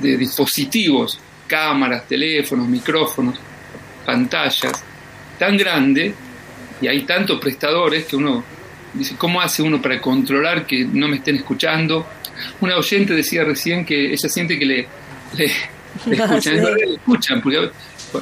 [0.00, 3.38] de dispositivos, cámaras, teléfonos, micrófonos,
[4.04, 4.84] pantallas,
[5.38, 6.14] tan grande
[6.80, 8.44] y hay tantos prestadores que uno
[8.94, 12.06] dice, ¿cómo hace uno para controlar que no me estén escuchando?
[12.60, 14.86] Una oyente decía recién que ella siente que le,
[15.36, 15.50] le,
[16.06, 16.50] le escuchan, Sí.
[16.50, 17.70] Es verdad que le escuchan, porque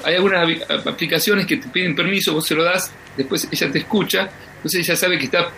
[0.04, 0.46] hay algunas
[0.86, 4.96] aplicaciones que te piden permiso, vos se lo das, después ella te escucha, entonces ella
[4.96, 5.48] sabe que está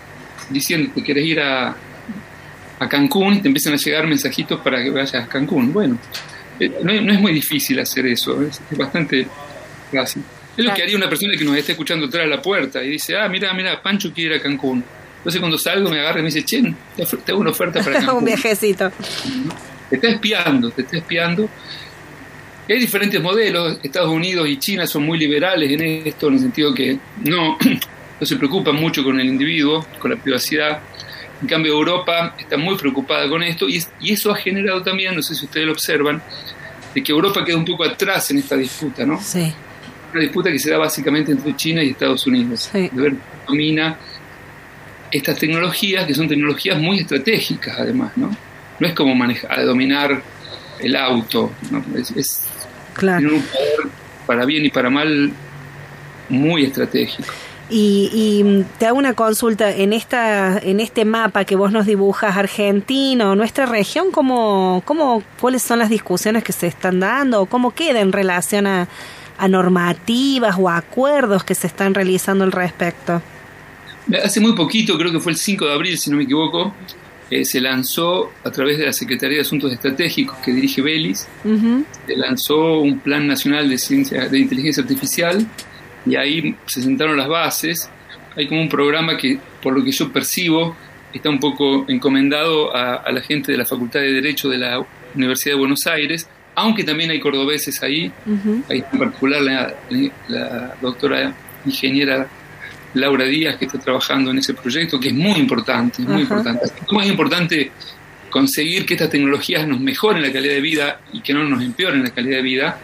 [0.49, 1.75] diciendo que quieres ir a,
[2.79, 5.73] a Cancún y te empiezan a llegar mensajitos para que vayas a Cancún.
[5.73, 5.99] Bueno,
[6.59, 9.27] eh, no, es- no es muy difícil hacer eso, es, es bastante
[9.93, 10.23] fácil.
[10.57, 12.91] Es lo que haría una persona que nos esté escuchando atrás de la puerta y
[12.91, 14.85] dice, ah, mira, mira, Pancho quiere ir a Cancún.
[15.19, 16.63] Entonces cuando salgo me agarra y me dice, che,
[16.97, 18.25] te hago una oferta para un Cancún.
[18.25, 18.91] viajecito.
[19.89, 21.49] Te está espiando, te está espiando.
[22.71, 23.79] Hay diferentes modelos.
[23.83, 27.59] Estados Unidos y China son muy liberales en esto, en el sentido que no,
[28.21, 30.81] no se preocupan mucho con el individuo, con la privacidad.
[31.43, 35.15] En cambio, Europa está muy preocupada con esto y, es- y eso ha generado también,
[35.17, 36.23] no sé si ustedes lo observan,
[36.95, 39.21] de que Europa queda un poco atrás en esta disputa, ¿no?
[39.21, 39.53] Sí.
[40.13, 42.69] Una disputa que se da básicamente entre China y Estados Unidos.
[42.73, 42.91] Sí.
[42.93, 43.15] De ver
[43.47, 43.97] domina
[45.11, 48.37] estas tecnologías, que son tecnologías muy estratégicas además, ¿no?
[48.79, 50.23] No es como manejar, dominar
[50.81, 51.85] el auto, ¿no?
[51.99, 52.43] Es, es
[52.95, 53.35] Claro.
[53.35, 53.93] un poder
[54.27, 55.33] para bien y para mal
[56.29, 57.29] muy estratégico.
[57.69, 61.87] Y, y, mm, te hago una consulta, en esta, en este mapa que vos nos
[61.87, 67.43] dibujas, argentino, nuestra región, ¿cómo, cómo, ¿cuáles son las discusiones que se están dando?
[67.43, 68.89] ¿O ¿Cómo queda en relación a,
[69.39, 73.23] a normativas o acuerdos que se están realizando al respecto?
[74.23, 76.75] Hace muy poquito, creo que fue el 5 de abril, si no me equivoco,
[77.31, 81.29] eh, se lanzó a través de la Secretaría de Asuntos Estratégicos que dirige Belis,
[82.07, 85.47] se lanzó un plan nacional de ciencia de inteligencia artificial
[86.05, 87.91] y ahí se sentaron las bases.
[88.37, 90.77] Hay como un programa que, por lo que yo percibo,
[91.13, 94.85] está un poco encomendado a, a la gente de la Facultad de Derecho de la
[95.15, 98.13] Universidad de Buenos Aires, aunque también hay cordobeses ahí.
[98.27, 98.63] Ujú.
[98.69, 99.75] Hay en particular la,
[100.29, 102.29] la doctora ingeniera
[102.95, 106.21] Laura Díaz que está trabajando en ese proyecto, que es muy importante, muy Ajá.
[106.23, 106.65] importante.
[106.67, 107.71] Es más importante
[108.31, 112.03] conseguir que estas tecnologías nos mejoren la calidad de vida y que no nos empeoren
[112.03, 112.79] la calidad de vida,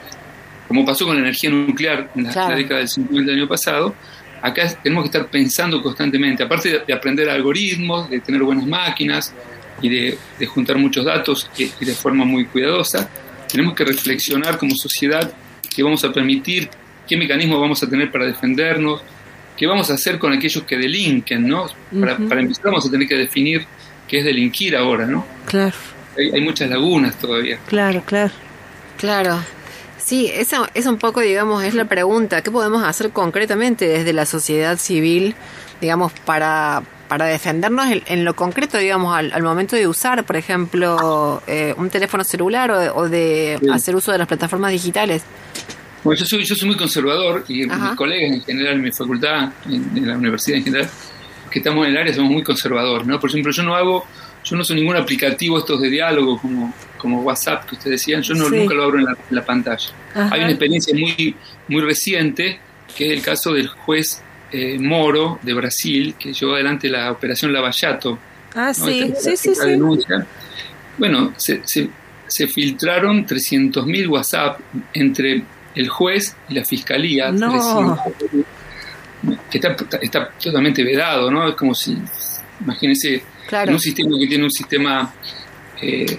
[0.69, 2.51] como pasó con la energía nuclear en la, Claro.
[2.51, 3.95] la década del 50 del año pasado,
[4.43, 8.67] acá es- tenemos que estar pensando constantemente, aparte de, de aprender algoritmos, de tener buenas
[8.67, 9.33] máquinas
[9.81, 13.09] y de, de juntar muchos datos y, y de forma muy cuidadosa,
[13.49, 15.33] tenemos que reflexionar como sociedad
[15.75, 16.69] qué vamos a permitir,
[17.07, 19.01] qué mecanismos vamos a tener para defendernos,
[19.57, 21.67] qué vamos a hacer con aquellos que delinquen, ¿no?
[22.01, 23.67] Para, empezar vamos a tener que definir
[24.09, 25.25] qué es delinquir ahora, ¿no?
[25.47, 25.75] Claro,
[26.19, 27.59] Hay, hay muchas lagunas todavía.
[27.67, 28.33] claro, claro.
[28.99, 29.39] Claro.
[29.99, 32.41] Sí, esa es un poco, digamos, es la pregunta.
[32.43, 35.35] ¿Qué podemos hacer concretamente desde la sociedad civil,
[35.81, 40.37] digamos, para, para defendernos en, en lo concreto, digamos, al, al momento de usar, por
[40.37, 43.69] ejemplo, eh, un teléfono celular o, o de Sí.
[43.71, 45.23] hacer uso de las plataformas digitales?
[46.07, 47.89] Bueno, yo soy, yo soy muy conservador y Ajá.
[47.89, 50.89] mis colegas en general, en mi facultad, en, en la universidad en general,
[51.51, 53.21] que estamos en el área somos muy conservadores, ¿no?
[53.21, 54.05] Por ejemplo, yo no hago,
[54.45, 58.35] yo no soy ningún aplicativo estos de diálogo como, como WhatsApp que ustedes decían, yo
[58.35, 58.57] no, Sí.
[58.57, 59.89] nunca lo abro en la, en la pantalla.
[60.15, 60.35] Ajá.
[60.35, 61.35] Hay una experiencia muy,
[61.69, 62.59] muy reciente,
[62.97, 67.53] que es el caso del juez eh, Moro de Brasil, que llevó adelante la operación
[67.53, 68.19] Lavallato,
[68.55, 68.87] Ah, ¿no?
[68.87, 69.69] sí, Esta- sí, sí, sí.
[69.69, 70.27] denuncia.
[70.97, 71.91] Bueno, se, se,
[72.27, 74.61] se filtraron 300.000 WhatsApp
[74.95, 75.43] entre
[75.77, 77.31] el juez y la fiscalía.
[77.31, 77.53] No.
[77.53, 81.49] 300.000, que está, está totalmente vedado, ¿no?
[81.49, 81.97] Es como si,
[82.61, 83.69] imagínense, Claro.
[83.69, 85.15] en un sistema que tiene un sistema
[85.81, 86.19] eh,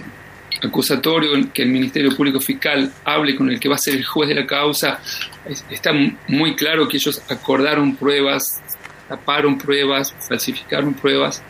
[0.62, 4.28] acusatorio, que el Ministerio Público Fiscal hable con el que va a ser el juez
[4.28, 4.98] de la causa,
[5.44, 5.92] es- está
[6.28, 8.60] muy claro que ellos acordaron pruebas,
[9.08, 11.42] taparon pruebas, falsificaron pruebas.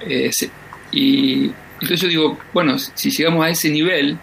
[0.00, 0.50] eh, se-
[0.92, 4.16] y entonces yo digo, bueno, si llegamos a ese nivel,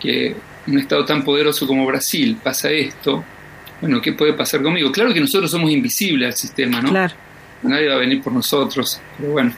[0.00, 0.34] que
[0.66, 3.24] un Estado tan poderoso como Brasil pasa esto,
[3.80, 4.92] bueno, ¿qué puede pasar conmigo?
[4.92, 6.90] Claro que nosotros somos invisibles al sistema, ¿no?
[6.90, 7.14] Claro.
[7.62, 9.52] Nadie va a venir por nosotros, pero bueno.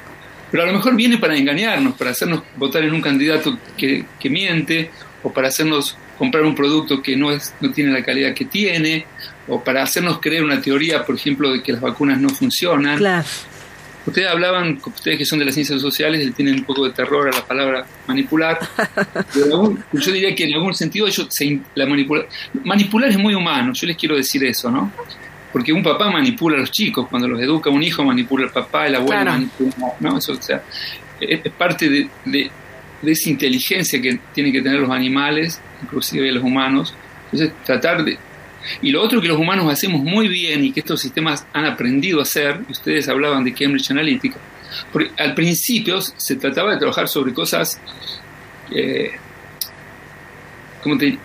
[0.50, 4.30] Pero a lo mejor viene para engañarnos, para hacernos votar en un candidato que, que
[4.30, 4.90] miente,
[5.22, 9.06] o para hacernos comprar un producto que no, es, no tiene la calidad que tiene,
[9.48, 12.98] o para hacernos creer una teoría, por ejemplo, de que las vacunas no funcionan.
[12.98, 13.26] Claro.
[14.04, 17.28] Ustedes hablaban, ustedes que son de las ciencias sociales, le tienen un poco de terror
[17.28, 18.58] a la palabra manipular.
[19.34, 22.24] Algún- yo diría que en algún sentido ellos se, la manipula,
[22.64, 24.92] manipular es muy humano, yo les quiero decir eso, ¿no?
[25.52, 28.86] Porque un papá manipula a los chicos, cuando los educa un hijo manipula al papá,
[28.86, 29.30] el abuelo Claro.
[29.32, 30.18] manipula, ¿no?
[30.18, 30.62] Eso, o sea,
[31.20, 32.50] es, es parte de, de-
[33.02, 36.94] de esa inteligencia que tienen que tener los animales, inclusive los humanos.
[37.32, 38.16] Entonces, tratar de,
[38.80, 42.20] y lo otro que los humanos hacemos muy bien y que estos sistemas han aprendido
[42.20, 44.38] a hacer, ustedes hablaban de Cambridge Analytica,
[44.92, 47.80] porque al principio se trataba de trabajar sobre cosas,
[48.70, 49.12] eh,
[50.82, 51.18] ¿cómo te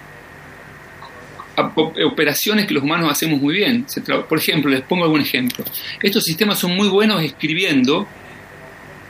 [2.05, 3.85] operaciones que los humanos hacemos muy bien.
[4.29, 5.65] Por ejemplo, les pongo algún ejemplo.
[6.01, 8.07] Estos sistemas son muy buenos escribiendo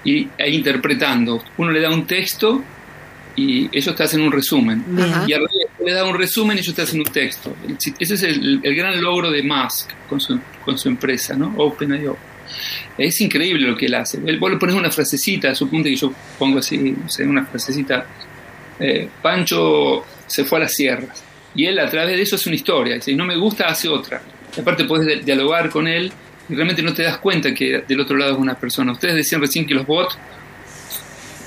[0.03, 1.43] y, e interpretando.
[1.57, 2.63] Uno le da un texto
[3.37, 4.83] y ellos te hacen un resumen.
[4.99, 5.23] Ajá.
[5.27, 7.55] Y al revés, le da un resumen y ellos te hacen un texto.
[7.99, 11.53] Ese es el, el gran logro de Musk con su, con su empresa, ¿no?
[11.57, 12.17] OpenIO.
[12.97, 14.19] Es increíble lo que él hace.
[14.25, 18.05] Él, vos le pones una frasecita, suponte que yo pongo así, sé, una frasecita.
[18.79, 21.23] eh, Pancho se fue a las sierras.
[21.55, 22.99] Y él a través de eso hace una historia.
[23.01, 24.21] Si no me gusta, hace otra.
[24.55, 26.11] Y aparte puedes de- dialogar con él
[26.49, 28.91] y realmente no te das cuenta que del otro lado es una persona.
[28.93, 30.17] Ustedes decían recién que los bots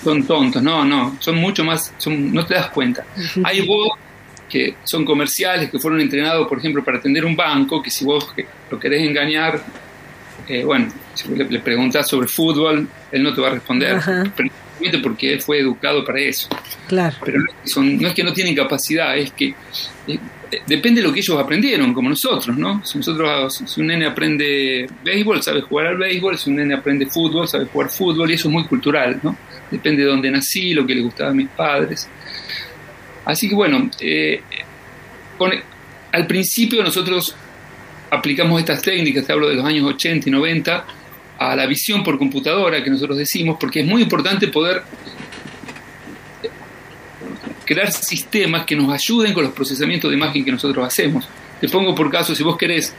[0.03, 0.62] son tontos.
[0.62, 3.05] No, no, son mucho más, son, no te das cuenta.
[3.44, 3.98] Hay bots
[4.48, 8.32] que son comerciales, que fueron entrenados, por ejemplo, para atender un banco, que si vos
[8.34, 9.62] que- lo querés engañar,
[10.48, 13.94] eh, bueno, si vos le, le preguntás sobre fútbol, él no te va a responder,
[13.96, 14.24] Ajá.
[14.34, 16.48] precisamente porque él fue educado para eso.
[16.88, 17.16] Claro.
[17.24, 19.55] Pero no es que, son- no es que no tienen capacidad, es que
[20.09, 20.18] eh,
[20.51, 22.84] eh, depende de lo que ellos aprendieron, como nosotros, ¿no?
[22.84, 27.07] Si nosotros, si un nene aprende béisbol, sabe jugar al béisbol, si un nene aprende
[27.07, 29.36] fútbol, sabe jugar fútbol, y eso es muy cultural, ¿no?
[29.70, 32.08] Depende de dónde nací, lo que le gustaba a mis padres.
[33.24, 34.42] Así que bueno, eh,
[36.12, 37.34] al principio nosotros
[38.10, 40.86] aplicamos estas técnicas, te hablo de los años 80 y 90,
[41.38, 44.82] a la visión por computadora que nosotros decimos, porque es muy importante poder
[47.64, 51.28] crear sistemas que nos ayuden con los procesamientos de imagen que nosotros hacemos.
[51.60, 52.92] Te pongo por caso, si vos querés,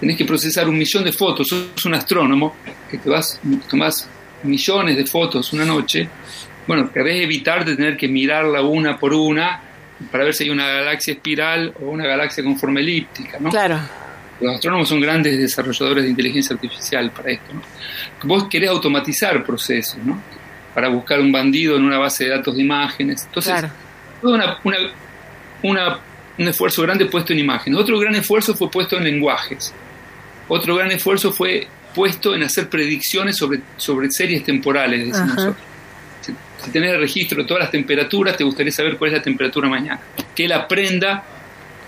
[0.00, 2.56] tenés que procesar un millón de fotos, sos un astrónomo,
[2.90, 3.38] que te vas,
[3.68, 4.08] tomás
[4.46, 6.08] millones de fotos una noche,
[6.66, 9.60] bueno, querés evitar de tener que mirarla una por una
[10.10, 13.50] para ver si hay una galaxia espiral o una galaxia con forma elíptica, ¿no?
[13.50, 13.78] Claro.
[14.40, 17.54] Los astrónomos son grandes desarrolladores de inteligencia artificial para esto.
[17.54, 17.62] ¿no?
[18.24, 20.20] Vos querés automatizar procesos, ¿no?
[20.74, 23.24] Para buscar un bandido en una base de datos de imágenes.
[23.24, 23.70] Entonces, Claro.
[24.20, 24.76] todo una, una,
[25.62, 25.98] una-
[26.38, 27.80] un esfuerzo grande puesto en imágenes.
[27.80, 29.72] Otro gran esfuerzo fue puesto en lenguajes.
[30.48, 31.66] Otro gran esfuerzo fue
[31.96, 35.56] puesto en hacer predicciones sobre, sobre series temporales, decimos nosotros.
[36.20, 36.32] Si,
[36.64, 39.68] si tenés el registro de todas las temperaturas, te gustaría saber cuál es la temperatura
[39.68, 39.98] mañana.
[40.34, 41.24] Que él aprenda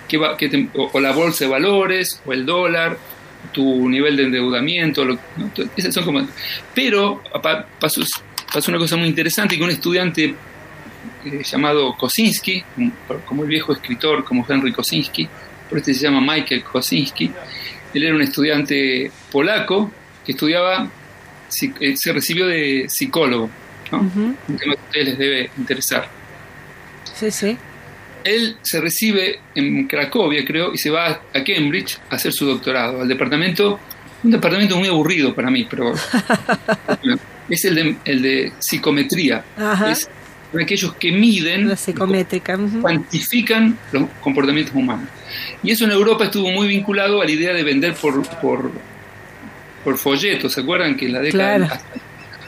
[0.09, 2.97] qué va- qué tem- o, o la bolsa de valores, o el dólar,
[3.53, 5.05] tu nivel de endeudamiento.
[5.05, 5.51] lo- ¿no?
[5.77, 6.27] Esas son como,
[6.75, 8.01] pero pa- pasó,
[8.53, 10.35] pasó una cosa muy interesante que un estudiante
[11.27, 12.93] eh, llamado Kosinski, como,
[13.27, 15.29] como el viejo escritor, como Henry Kosinski,
[15.69, 17.31] por este se llama Michael Kosinski,
[17.99, 19.91] él era un estudiante polaco
[20.25, 20.89] que estudiaba,
[21.81, 23.51] eh, se recibió de psicólogo,
[23.93, 24.01] ¿no?
[24.01, 26.09] un tema que a ustedes les debe interesar.
[27.15, 27.59] Sí, sí.
[28.25, 33.03] Él se recibe en Cracovia, creo, y se va a Cambridge a hacer su doctorado,
[33.03, 33.81] al departamento,
[34.23, 35.93] un departamento muy aburrido para mí, pero
[37.49, 39.45] es el de, el de psicometría.
[39.57, 39.91] Ajá.
[39.91, 40.09] Es
[40.61, 42.59] aquellos que miden, La psicométrica.
[42.81, 45.09] cuantifican los comportamientos humanos.
[45.63, 48.71] Y eso en Europa estuvo muy vinculado a la idea de vender por, por,
[49.85, 50.53] por folletos.
[50.53, 51.81] ¿Se acuerdan que en la década Claro.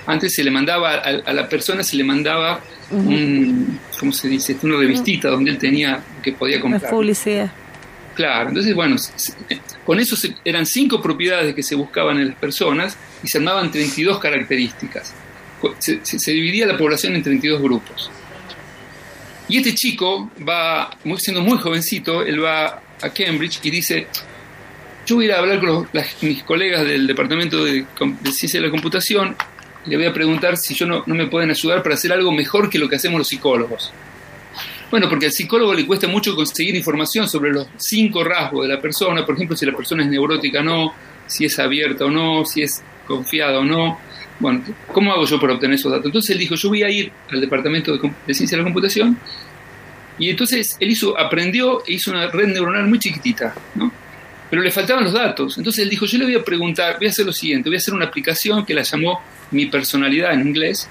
[0.07, 2.61] antes se le mandaba a, a la persona se le mandaba
[2.91, 4.57] un, ¿cómo se dice?
[4.62, 6.91] Una revistita donde él tenía que podía La comprar.
[6.91, 7.51] publicidad.
[8.14, 9.33] Claro, entonces, bueno, se-
[9.87, 13.70] con eso se- eran cinco propiedades que se buscaban en las personas y se armaban
[13.70, 15.14] 32 características.
[15.78, 18.11] Se, se- se dividía la población en 32 grupos.
[19.51, 24.07] Y este chico va, siendo muy jovencito, él va a Cambridge y dice,
[25.07, 25.87] yo voy a ir a hablar con los-
[26.23, 27.85] mis colegas del Departamento de,
[28.33, 29.37] Ciencia de la Computación
[29.87, 32.69] le voy a preguntar si yo no, no me pueden ayudar para hacer algo mejor
[32.71, 33.91] que lo que hacemos los psicólogos.
[34.91, 38.81] Bueno, porque al psicólogo le cuesta mucho conseguir información sobre los cinco rasgos de la
[38.81, 40.95] persona, por ejemplo, si la persona es neurótica o no,
[41.27, 43.99] si es abierta o no, si es confiada o no.
[44.41, 44.62] Bueno,
[44.93, 46.07] ¿cómo hago yo para obtener esos datos?
[46.07, 49.16] Entonces él dijo, yo voy a ir al departamento de, de ciencia de la computación
[50.18, 53.93] y entonces él hizo, aprendió e hizo una red neuronal muy chiquitita, ¿no?
[54.51, 55.57] Pero le faltaban los datos.
[55.59, 57.78] Entonces él dijo, yo le voy a preguntar, voy a hacer lo siguiente, voy a
[57.78, 59.20] hacer una aplicación que la llamó
[59.53, 60.88] Mi Personalidad en inglés.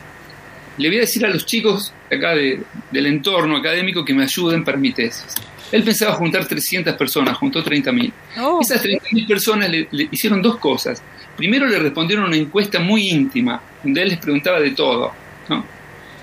[0.78, 4.64] Le voy a decir a los chicos acá de- del entorno académico que me ayuden
[4.64, 5.26] para mi tesis.
[5.74, 8.12] Él pensaba juntar 300 personas, juntó 30.000.
[8.40, 11.04] Oh, Esas 30.000 personas le, le hicieron dos cosas.
[11.40, 15.14] Primero le respondieron una encuesta muy íntima, donde él les preguntaba de todo,
[15.48, 15.64] ¿no?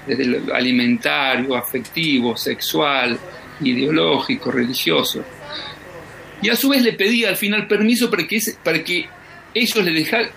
[0.07, 3.19] desde lo alimentario, afectivo, sexual,
[3.63, 5.25] ideológico, religioso.
[6.43, 9.07] Y a su vez le pedía al final permiso para que, para que
[9.55, 10.29] ellos le deja-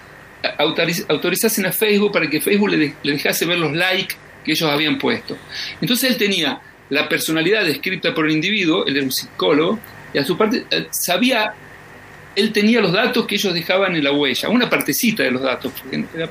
[0.59, 4.15] autoriz- autorizasen a Facebook para que Facebook le, le dejase ver los likes
[4.45, 5.38] que ellos habían puesto.
[5.82, 9.77] Entonces él tenía la personalidad descrita por el individuo, él era un psicólogo,
[10.13, 11.53] y a su parte eh, sabía,
[12.39, 15.71] él tenía los datos que ellos dejaban en la huella, una partecita de los datos,
[15.79, 16.29] porque era-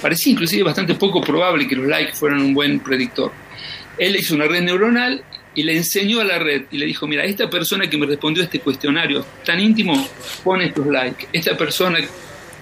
[0.00, 3.32] parecía inclusive bastante poco probable que los likes fueran un buen predictor.
[3.98, 5.22] Él hizo una red neuronal
[5.54, 8.42] y le enseñó a la red y le dijo, mira, esta persona que me respondió
[8.42, 10.08] a este cuestionario tan íntimo
[10.44, 11.98] pone estos likes, esta persona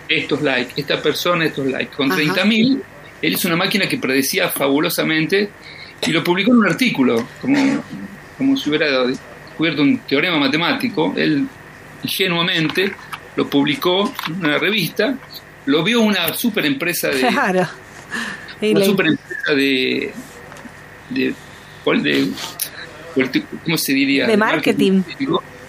[0.09, 1.95] estos likes, esta persona estos likes.
[1.95, 2.21] Con Ajá.
[2.21, 2.81] 30.000,
[3.21, 5.51] él hizo una máquina que predecía fabulosamente
[6.07, 7.85] y lo publicó en un artículo, como,
[8.39, 11.13] como si hubiera descubierto un teorema matemático.
[11.17, 11.47] Él
[12.03, 12.93] ingenuamente
[13.37, 15.17] lo publicó en una revista,
[15.67, 17.69] lo vio una super empresa de, claro.
[18.61, 20.13] Una super empresa de,
[21.11, 21.35] de,
[21.95, 22.33] de-
[23.15, 24.27] de- ¿cómo se diría?
[24.27, 25.03] De marketing.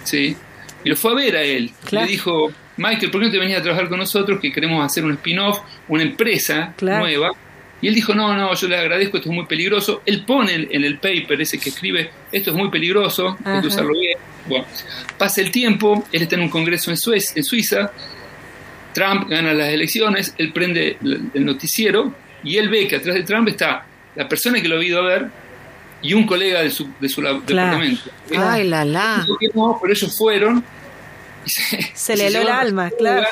[0.04, 0.36] Sí.
[0.84, 1.70] Y lo fue a ver a él.
[1.84, 2.06] Claro.
[2.06, 4.40] Le dijo, Michael, ¿por qué no te venías a trabajar con nosotros?
[4.40, 7.00] Que queremos hacer un spin-off, una empresa Claro.
[7.00, 7.30] nueva.
[7.82, 10.02] Y él dijo, no, no, yo le agradezco, esto es muy peligroso.
[10.04, 13.60] Él pone en- el paper ese que escribe, esto es muy peligroso, hay Ajá.
[13.62, 14.18] que usarlo bien.
[14.46, 14.66] Bueno,
[15.16, 17.90] pasa el tiempo, él está en un congreso en, Suez- en Suiza,
[18.92, 20.96] Trump gana las elecciones, él prende
[21.34, 22.12] el noticiero
[22.42, 25.02] y él ve que atrás de Trump está la persona que lo ha ido a
[25.06, 25.26] ver
[26.02, 28.10] y un colega de su, de su departamento.
[28.36, 29.18] Ay, la la.
[29.24, 30.64] Dijo que no, pero ellos fueron
[31.46, 33.26] y se, le heló el alma, claro.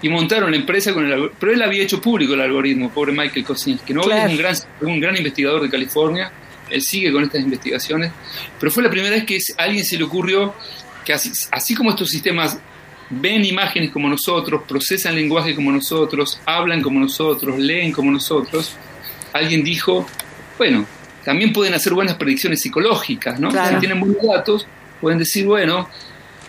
[0.00, 1.38] Y montaron la empresa con el algoritmo.
[1.40, 3.92] Pero él había hecho público el algoritmo, pobre Michael Kosinski.
[3.92, 4.02] ¿no?
[4.02, 4.26] Claro.
[4.26, 6.30] es un gran, un gran investigador de California.
[6.70, 8.12] Él sigue con estas investigaciones.
[8.60, 10.54] Pero fue la primera vez que a alguien se le ocurrió
[11.04, 12.58] que así, así como estos sistemas
[13.10, 18.76] ven imágenes como nosotros, procesan lenguaje como nosotros, hablan como nosotros, leen como nosotros,
[19.32, 20.06] alguien dijo,
[20.58, 20.86] bueno,
[21.24, 23.48] también pueden hacer buenas predicciones psicológicas, ¿no?
[23.48, 23.74] Claro.
[23.74, 24.66] Si tienen buenos datos,
[25.00, 25.88] pueden decir, bueno,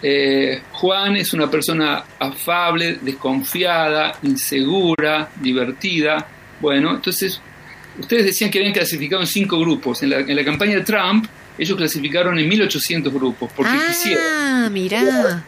[0.01, 6.25] eh, Juan es una persona afable, desconfiada, insegura, divertida.
[6.59, 7.41] Bueno, entonces,
[7.99, 10.01] ustedes decían que habían clasificado en cinco grupos.
[10.03, 11.25] En la, en la campaña de Trump,
[11.57, 15.43] ellos clasificaron en 1800 grupos, porque quisieron Ah, mirá.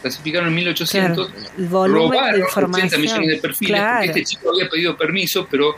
[0.00, 2.86] Clasificaron en 1800, Claro, robaron información.
[2.88, 4.06] 80 millones de perfiles, Claro.
[4.06, 5.76] porque este chico había pedido permiso, pero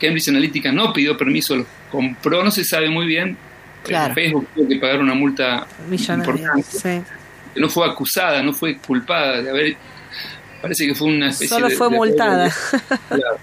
[0.00, 3.36] Cambridge Analytica no pidió permiso, lo compró, no se sabe muy bien.
[3.84, 4.14] Claro.
[4.14, 6.78] Facebook tuvo que pagar una multa Millonario, importante.
[6.78, 7.02] sí.
[7.56, 9.76] No fue acusada, no fue culpada de haber.
[10.62, 12.52] Parece que fue una especie Solo de- fue de- multada.
[13.08, 13.38] Claro.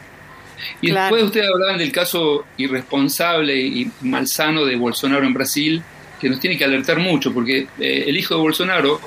[0.81, 1.01] Y Claro.
[1.15, 5.81] después ustedes hablaban del caso irresponsable y malsano de Bolsonaro en Brasil,
[6.19, 8.99] que nos tiene que alertar mucho, porque eh, el hijo de Bolsonaro,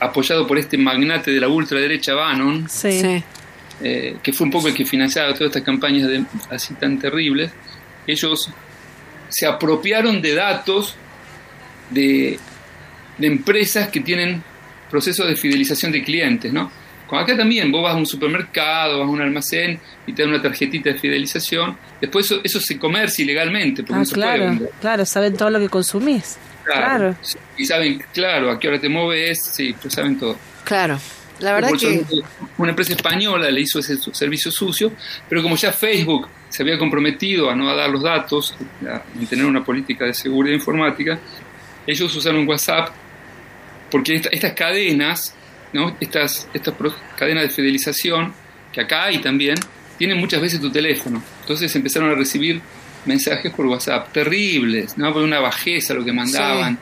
[0.00, 3.00] apoyado por este magnate de la ultraderecha Bannon, Sí.
[3.00, 3.22] Sí.
[3.82, 7.50] eh, que fue un poco el que financiaba todas estas campañas de- así tan terribles,
[8.06, 8.50] ellos
[9.28, 10.96] se apropiaron de datos
[11.90, 12.38] de,
[13.18, 14.42] de empresas que tienen
[14.90, 16.70] procesos de fidelización de clientes, ¿no?
[17.06, 20.30] Como acá también, vos vas a un supermercado, vas a un almacén y te dan
[20.30, 24.26] una tarjetita de fidelización, después eso, eso se comercia ilegalmente, porque Ah, no se puede
[24.26, 24.70] claro, vender.
[24.80, 26.36] claro, saben todo lo que consumís.
[26.64, 27.16] Claro.
[27.22, 30.36] Sí, Y saben, claro, a qué hora te mueves, sí, pues saben todo.
[30.64, 30.98] Claro.
[31.40, 32.04] La verdad que.
[32.58, 34.92] Una empresa española le hizo ese servicio sucio,
[35.28, 38.54] pero como ya Facebook se había comprometido a no dar los datos,
[38.86, 41.18] a tener una política de seguridad informática,
[41.86, 42.90] ellos usaron WhatsApp
[43.90, 45.34] porque esta- estas cadenas,
[45.72, 45.96] ¿no?
[46.00, 46.74] estas, estas
[47.16, 48.32] cadenas de fidelización,
[48.72, 49.56] que acá hay también,
[49.98, 51.22] tienen muchas veces tu teléfono.
[51.40, 52.60] Entonces empezaron a recibir
[53.06, 55.12] mensajes por WhatsApp terribles, ¿no?
[55.12, 56.78] Por una bajeza lo que mandaban,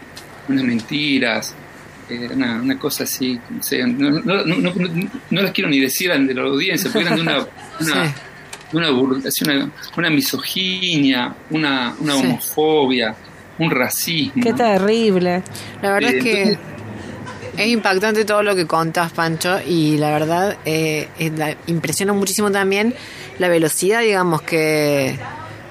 [0.49, 1.55] unas mentiras,
[2.11, 5.79] eh, una, una cosa así, no, sé, no, no, no, no- no las quiero ni
[5.81, 7.39] decir de la audiencia, porque eran de una,
[7.81, 8.13] una, Sí.
[8.73, 12.21] una, una, una misoginia, una, una Sí.
[12.27, 13.15] homofobia,
[13.59, 14.43] un racismo.
[14.43, 15.43] Qué terrible.
[15.83, 16.76] La verdad Eh, es que entonces-
[17.57, 22.95] es impactante todo lo que contas, Pancho, y la verdad eh, la- impresiona muchísimo también
[23.39, 25.19] la velocidad, digamos, que,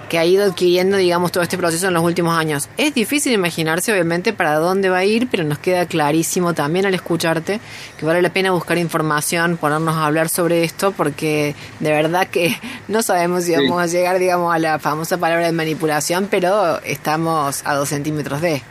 [0.09, 2.69] que ha ido adquiriendo, digamos, todo este proceso en los últimos años.
[2.77, 6.93] Es difícil imaginarse, obviamente, para dónde va a ir, pero nos queda clarísimo también al
[6.93, 7.59] escucharte
[7.97, 12.55] que vale la pena buscar información, ponernos a hablar sobre esto, porque de verdad que
[12.87, 13.61] no sabemos si Sí.
[13.67, 18.41] vamos a llegar, digamos, a la famosa palabra de manipulación, pero estamos a dos centímetros
[18.41, 18.61] de...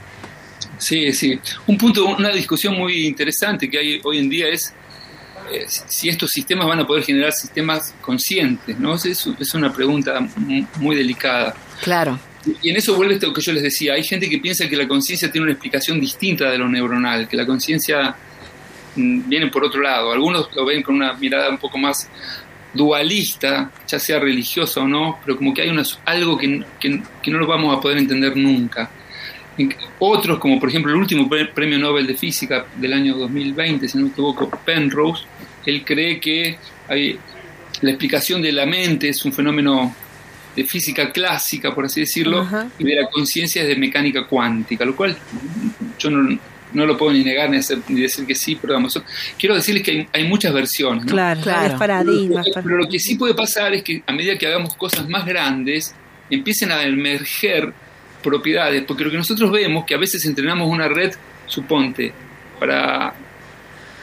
[0.78, 1.38] Sí, sí.
[1.66, 4.74] Un punto, una discusión muy interesante que hay hoy en día es
[5.52, 8.94] eh, si estos sistemas van a poder generar sistemas conscientes, ¿no?
[8.94, 11.54] Es, es una pregunta mu- muy delicada.
[11.82, 12.18] Claro.
[12.62, 14.86] Y en eso vuelve esto que yo les decía, hay gente que piensa que la
[14.88, 18.14] conciencia tiene una explicación distinta de lo neuronal, que la conciencia
[18.96, 20.12] mm, viene por otro lado.
[20.12, 22.08] Algunos lo ven con una mirada un poco más
[22.74, 27.30] dualista, ya sea religiosa o no, pero como que hay una- algo que, que- que
[27.30, 28.90] no lo vamos a poder entender nunca.
[29.98, 33.98] Otros, como por ejemplo el último pre- premio Nobel de Física del año 2020, si
[33.98, 35.24] no me equivoco, Penrose,
[35.66, 37.18] él cree que hay-
[37.80, 39.94] la explicación de la mente es un fenómeno
[40.56, 42.46] de física clásica, por así decirlo,
[42.78, 45.16] y de la conciencia es de mecánica cuántica, lo cual
[45.98, 46.38] yo no,
[46.72, 49.00] no lo puedo ni negar ni, hacer- ni decir que sí, pero vamos,
[49.38, 51.04] quiero decirles que hay, hay muchas versiones.
[51.06, 51.10] ¿no?
[51.12, 51.78] Claro, Claro.
[51.78, 52.46] paradigmas.
[52.52, 55.24] Pero, pero lo que sí puede pasar es que a medida que hagamos cosas más
[55.26, 55.94] grandes,
[56.30, 57.72] empiecen a emerger
[58.24, 61.12] propiedades, porque lo que nosotros vemos, que a veces entrenamos una red,
[61.46, 62.12] suponte,
[62.58, 63.14] para,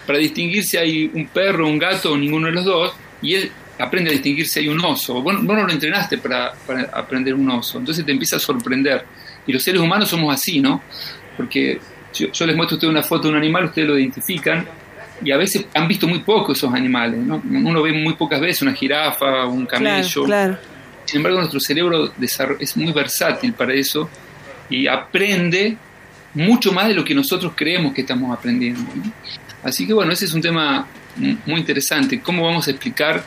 [0.07, 3.51] para distinguir si hay un perro, un gato o ninguno de los dos, y él
[3.79, 5.21] aprende a distinguir si hay un oso.
[5.21, 9.03] Bueno, vos no lo entrenaste para, para aprender un oso, entonces te empieza a sorprender.
[9.47, 10.83] Y los seres humanos somos así, ¿no?
[11.35, 11.79] Porque
[12.13, 14.65] yo, yo les muestro a ustedes una foto de un animal, ustedes lo identifican,
[15.23, 17.41] y a veces han visto muy poco esos animales, ¿no?
[17.43, 20.23] Uno ve muy pocas veces una jirafa, un Claro, camello.
[20.23, 20.57] claro.
[21.05, 22.11] Sin embargo, nuestro cerebro
[22.59, 24.09] es muy versátil para eso
[24.69, 25.77] y aprende
[26.33, 28.81] mucho más de lo que nosotros creemos que estamos aprendiendo.
[28.95, 29.11] ¿no?
[29.63, 30.87] Así que bueno, ese es un tema
[31.17, 32.21] mu- muy interesante.
[32.21, 33.23] ¿Cómo vamos a explicar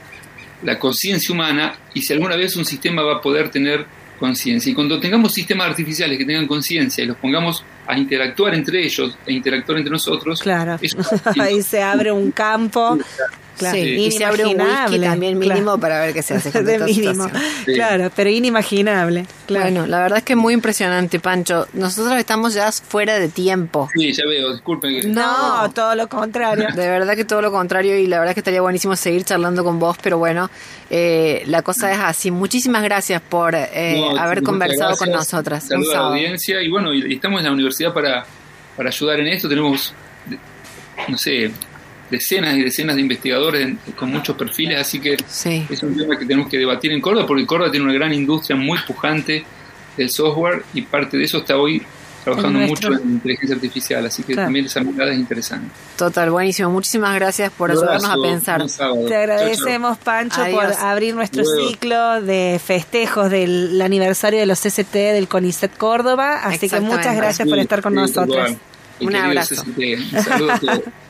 [0.63, 3.85] la conciencia humana y si alguna vez un sistema va a poder tener
[4.19, 4.71] conciencia?
[4.71, 9.19] Y cuando tengamos sistemas artificiales que tengan conciencia y los pongamos a interactuar entre ellos
[9.27, 10.79] e interactuar entre nosotros, Claro.
[10.81, 10.97] eso-
[11.41, 12.99] Ahí se abre un campo.
[13.71, 15.81] Claro, Sí, y se abre un whisky también mínimo claro.
[15.81, 17.29] para ver qué se hace con de mínimo.
[17.65, 17.75] Sí.
[17.75, 19.27] Claro, pero inimaginable.
[19.47, 19.65] Claro.
[19.65, 21.67] Bueno, la verdad es que es muy impresionante, Pancho.
[21.73, 23.89] Nosotros estamos ya fuera de tiempo.
[23.95, 25.13] Sí, ya veo, disculpen.
[25.13, 25.71] no, no.
[25.73, 26.69] todo lo contrario.
[26.75, 29.79] De verdad que todo lo contrario y la verdad que estaría buenísimo seguir charlando con
[29.79, 30.51] vos, pero bueno,
[30.91, 32.31] eh, la cosa es así.
[32.31, 35.65] Muchísimas gracias por eh, No, haber conversado con nosotras.
[35.69, 38.25] Saludos a la audiencia y bueno, y estamos en la universidad para,
[38.77, 39.49] para ayudar en esto.
[39.49, 39.95] Tenemos,
[41.09, 41.51] no sé,
[42.11, 45.67] decenas y decenas de investigadores con muchos perfiles, así que Sí.
[45.71, 48.57] es un tema que tenemos que debatir en Córdoba, porque Córdoba tiene una gran industria
[48.57, 49.45] muy pujante
[49.97, 51.83] del software y parte de eso está hoy
[52.25, 54.47] trabajando mucho en inteligencia artificial, así que Claro.
[54.47, 55.69] también esa mirada es interesante.
[55.99, 56.71] Total, buenísimo.
[56.71, 58.65] Muchísimas gracias por Un ayudarnos a pensar.
[59.09, 61.69] Te agradecemos, Pancho, por abrir nuestro Luego.
[61.69, 66.41] ciclo de festejos del aniversario de los CCT del CONICET Córdoba.
[66.45, 68.37] Así que muchas gracias por estar con sí, nosotros.
[68.37, 68.59] igual.
[69.01, 69.55] Un abrazo.
[69.57, 70.81] CCT, Un saludo a todos.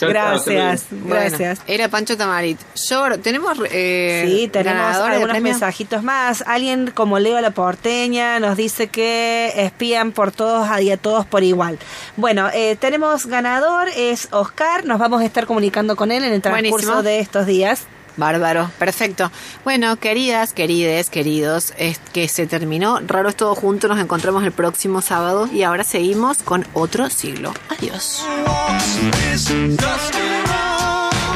[0.00, 1.60] Gracias, Bueno, gracias.
[1.66, 2.58] era Pancho Tamarit.
[2.88, 6.42] Yo, ¿tenemos eh, Sí, tenemos algunos mensajitos más.
[6.46, 11.42] Alguien como Leo La Porteña nos dice que espían por todos y a todos por
[11.44, 11.78] igual.
[12.16, 14.84] Bueno, eh, tenemos ganador, es Oscar.
[14.84, 17.02] Nos vamos a estar comunicando con él en el transcurso Buenísimo.
[17.02, 17.86] de estos días.
[18.16, 19.30] Bárbaro, perfecto.
[19.64, 23.00] Bueno, queridas, querides, queridos, es que se terminó.
[23.06, 27.54] Raro es todo junto, nos encontramos el próximo sábado y ahora seguimos con otro siglo.
[27.68, 28.22] Adiós.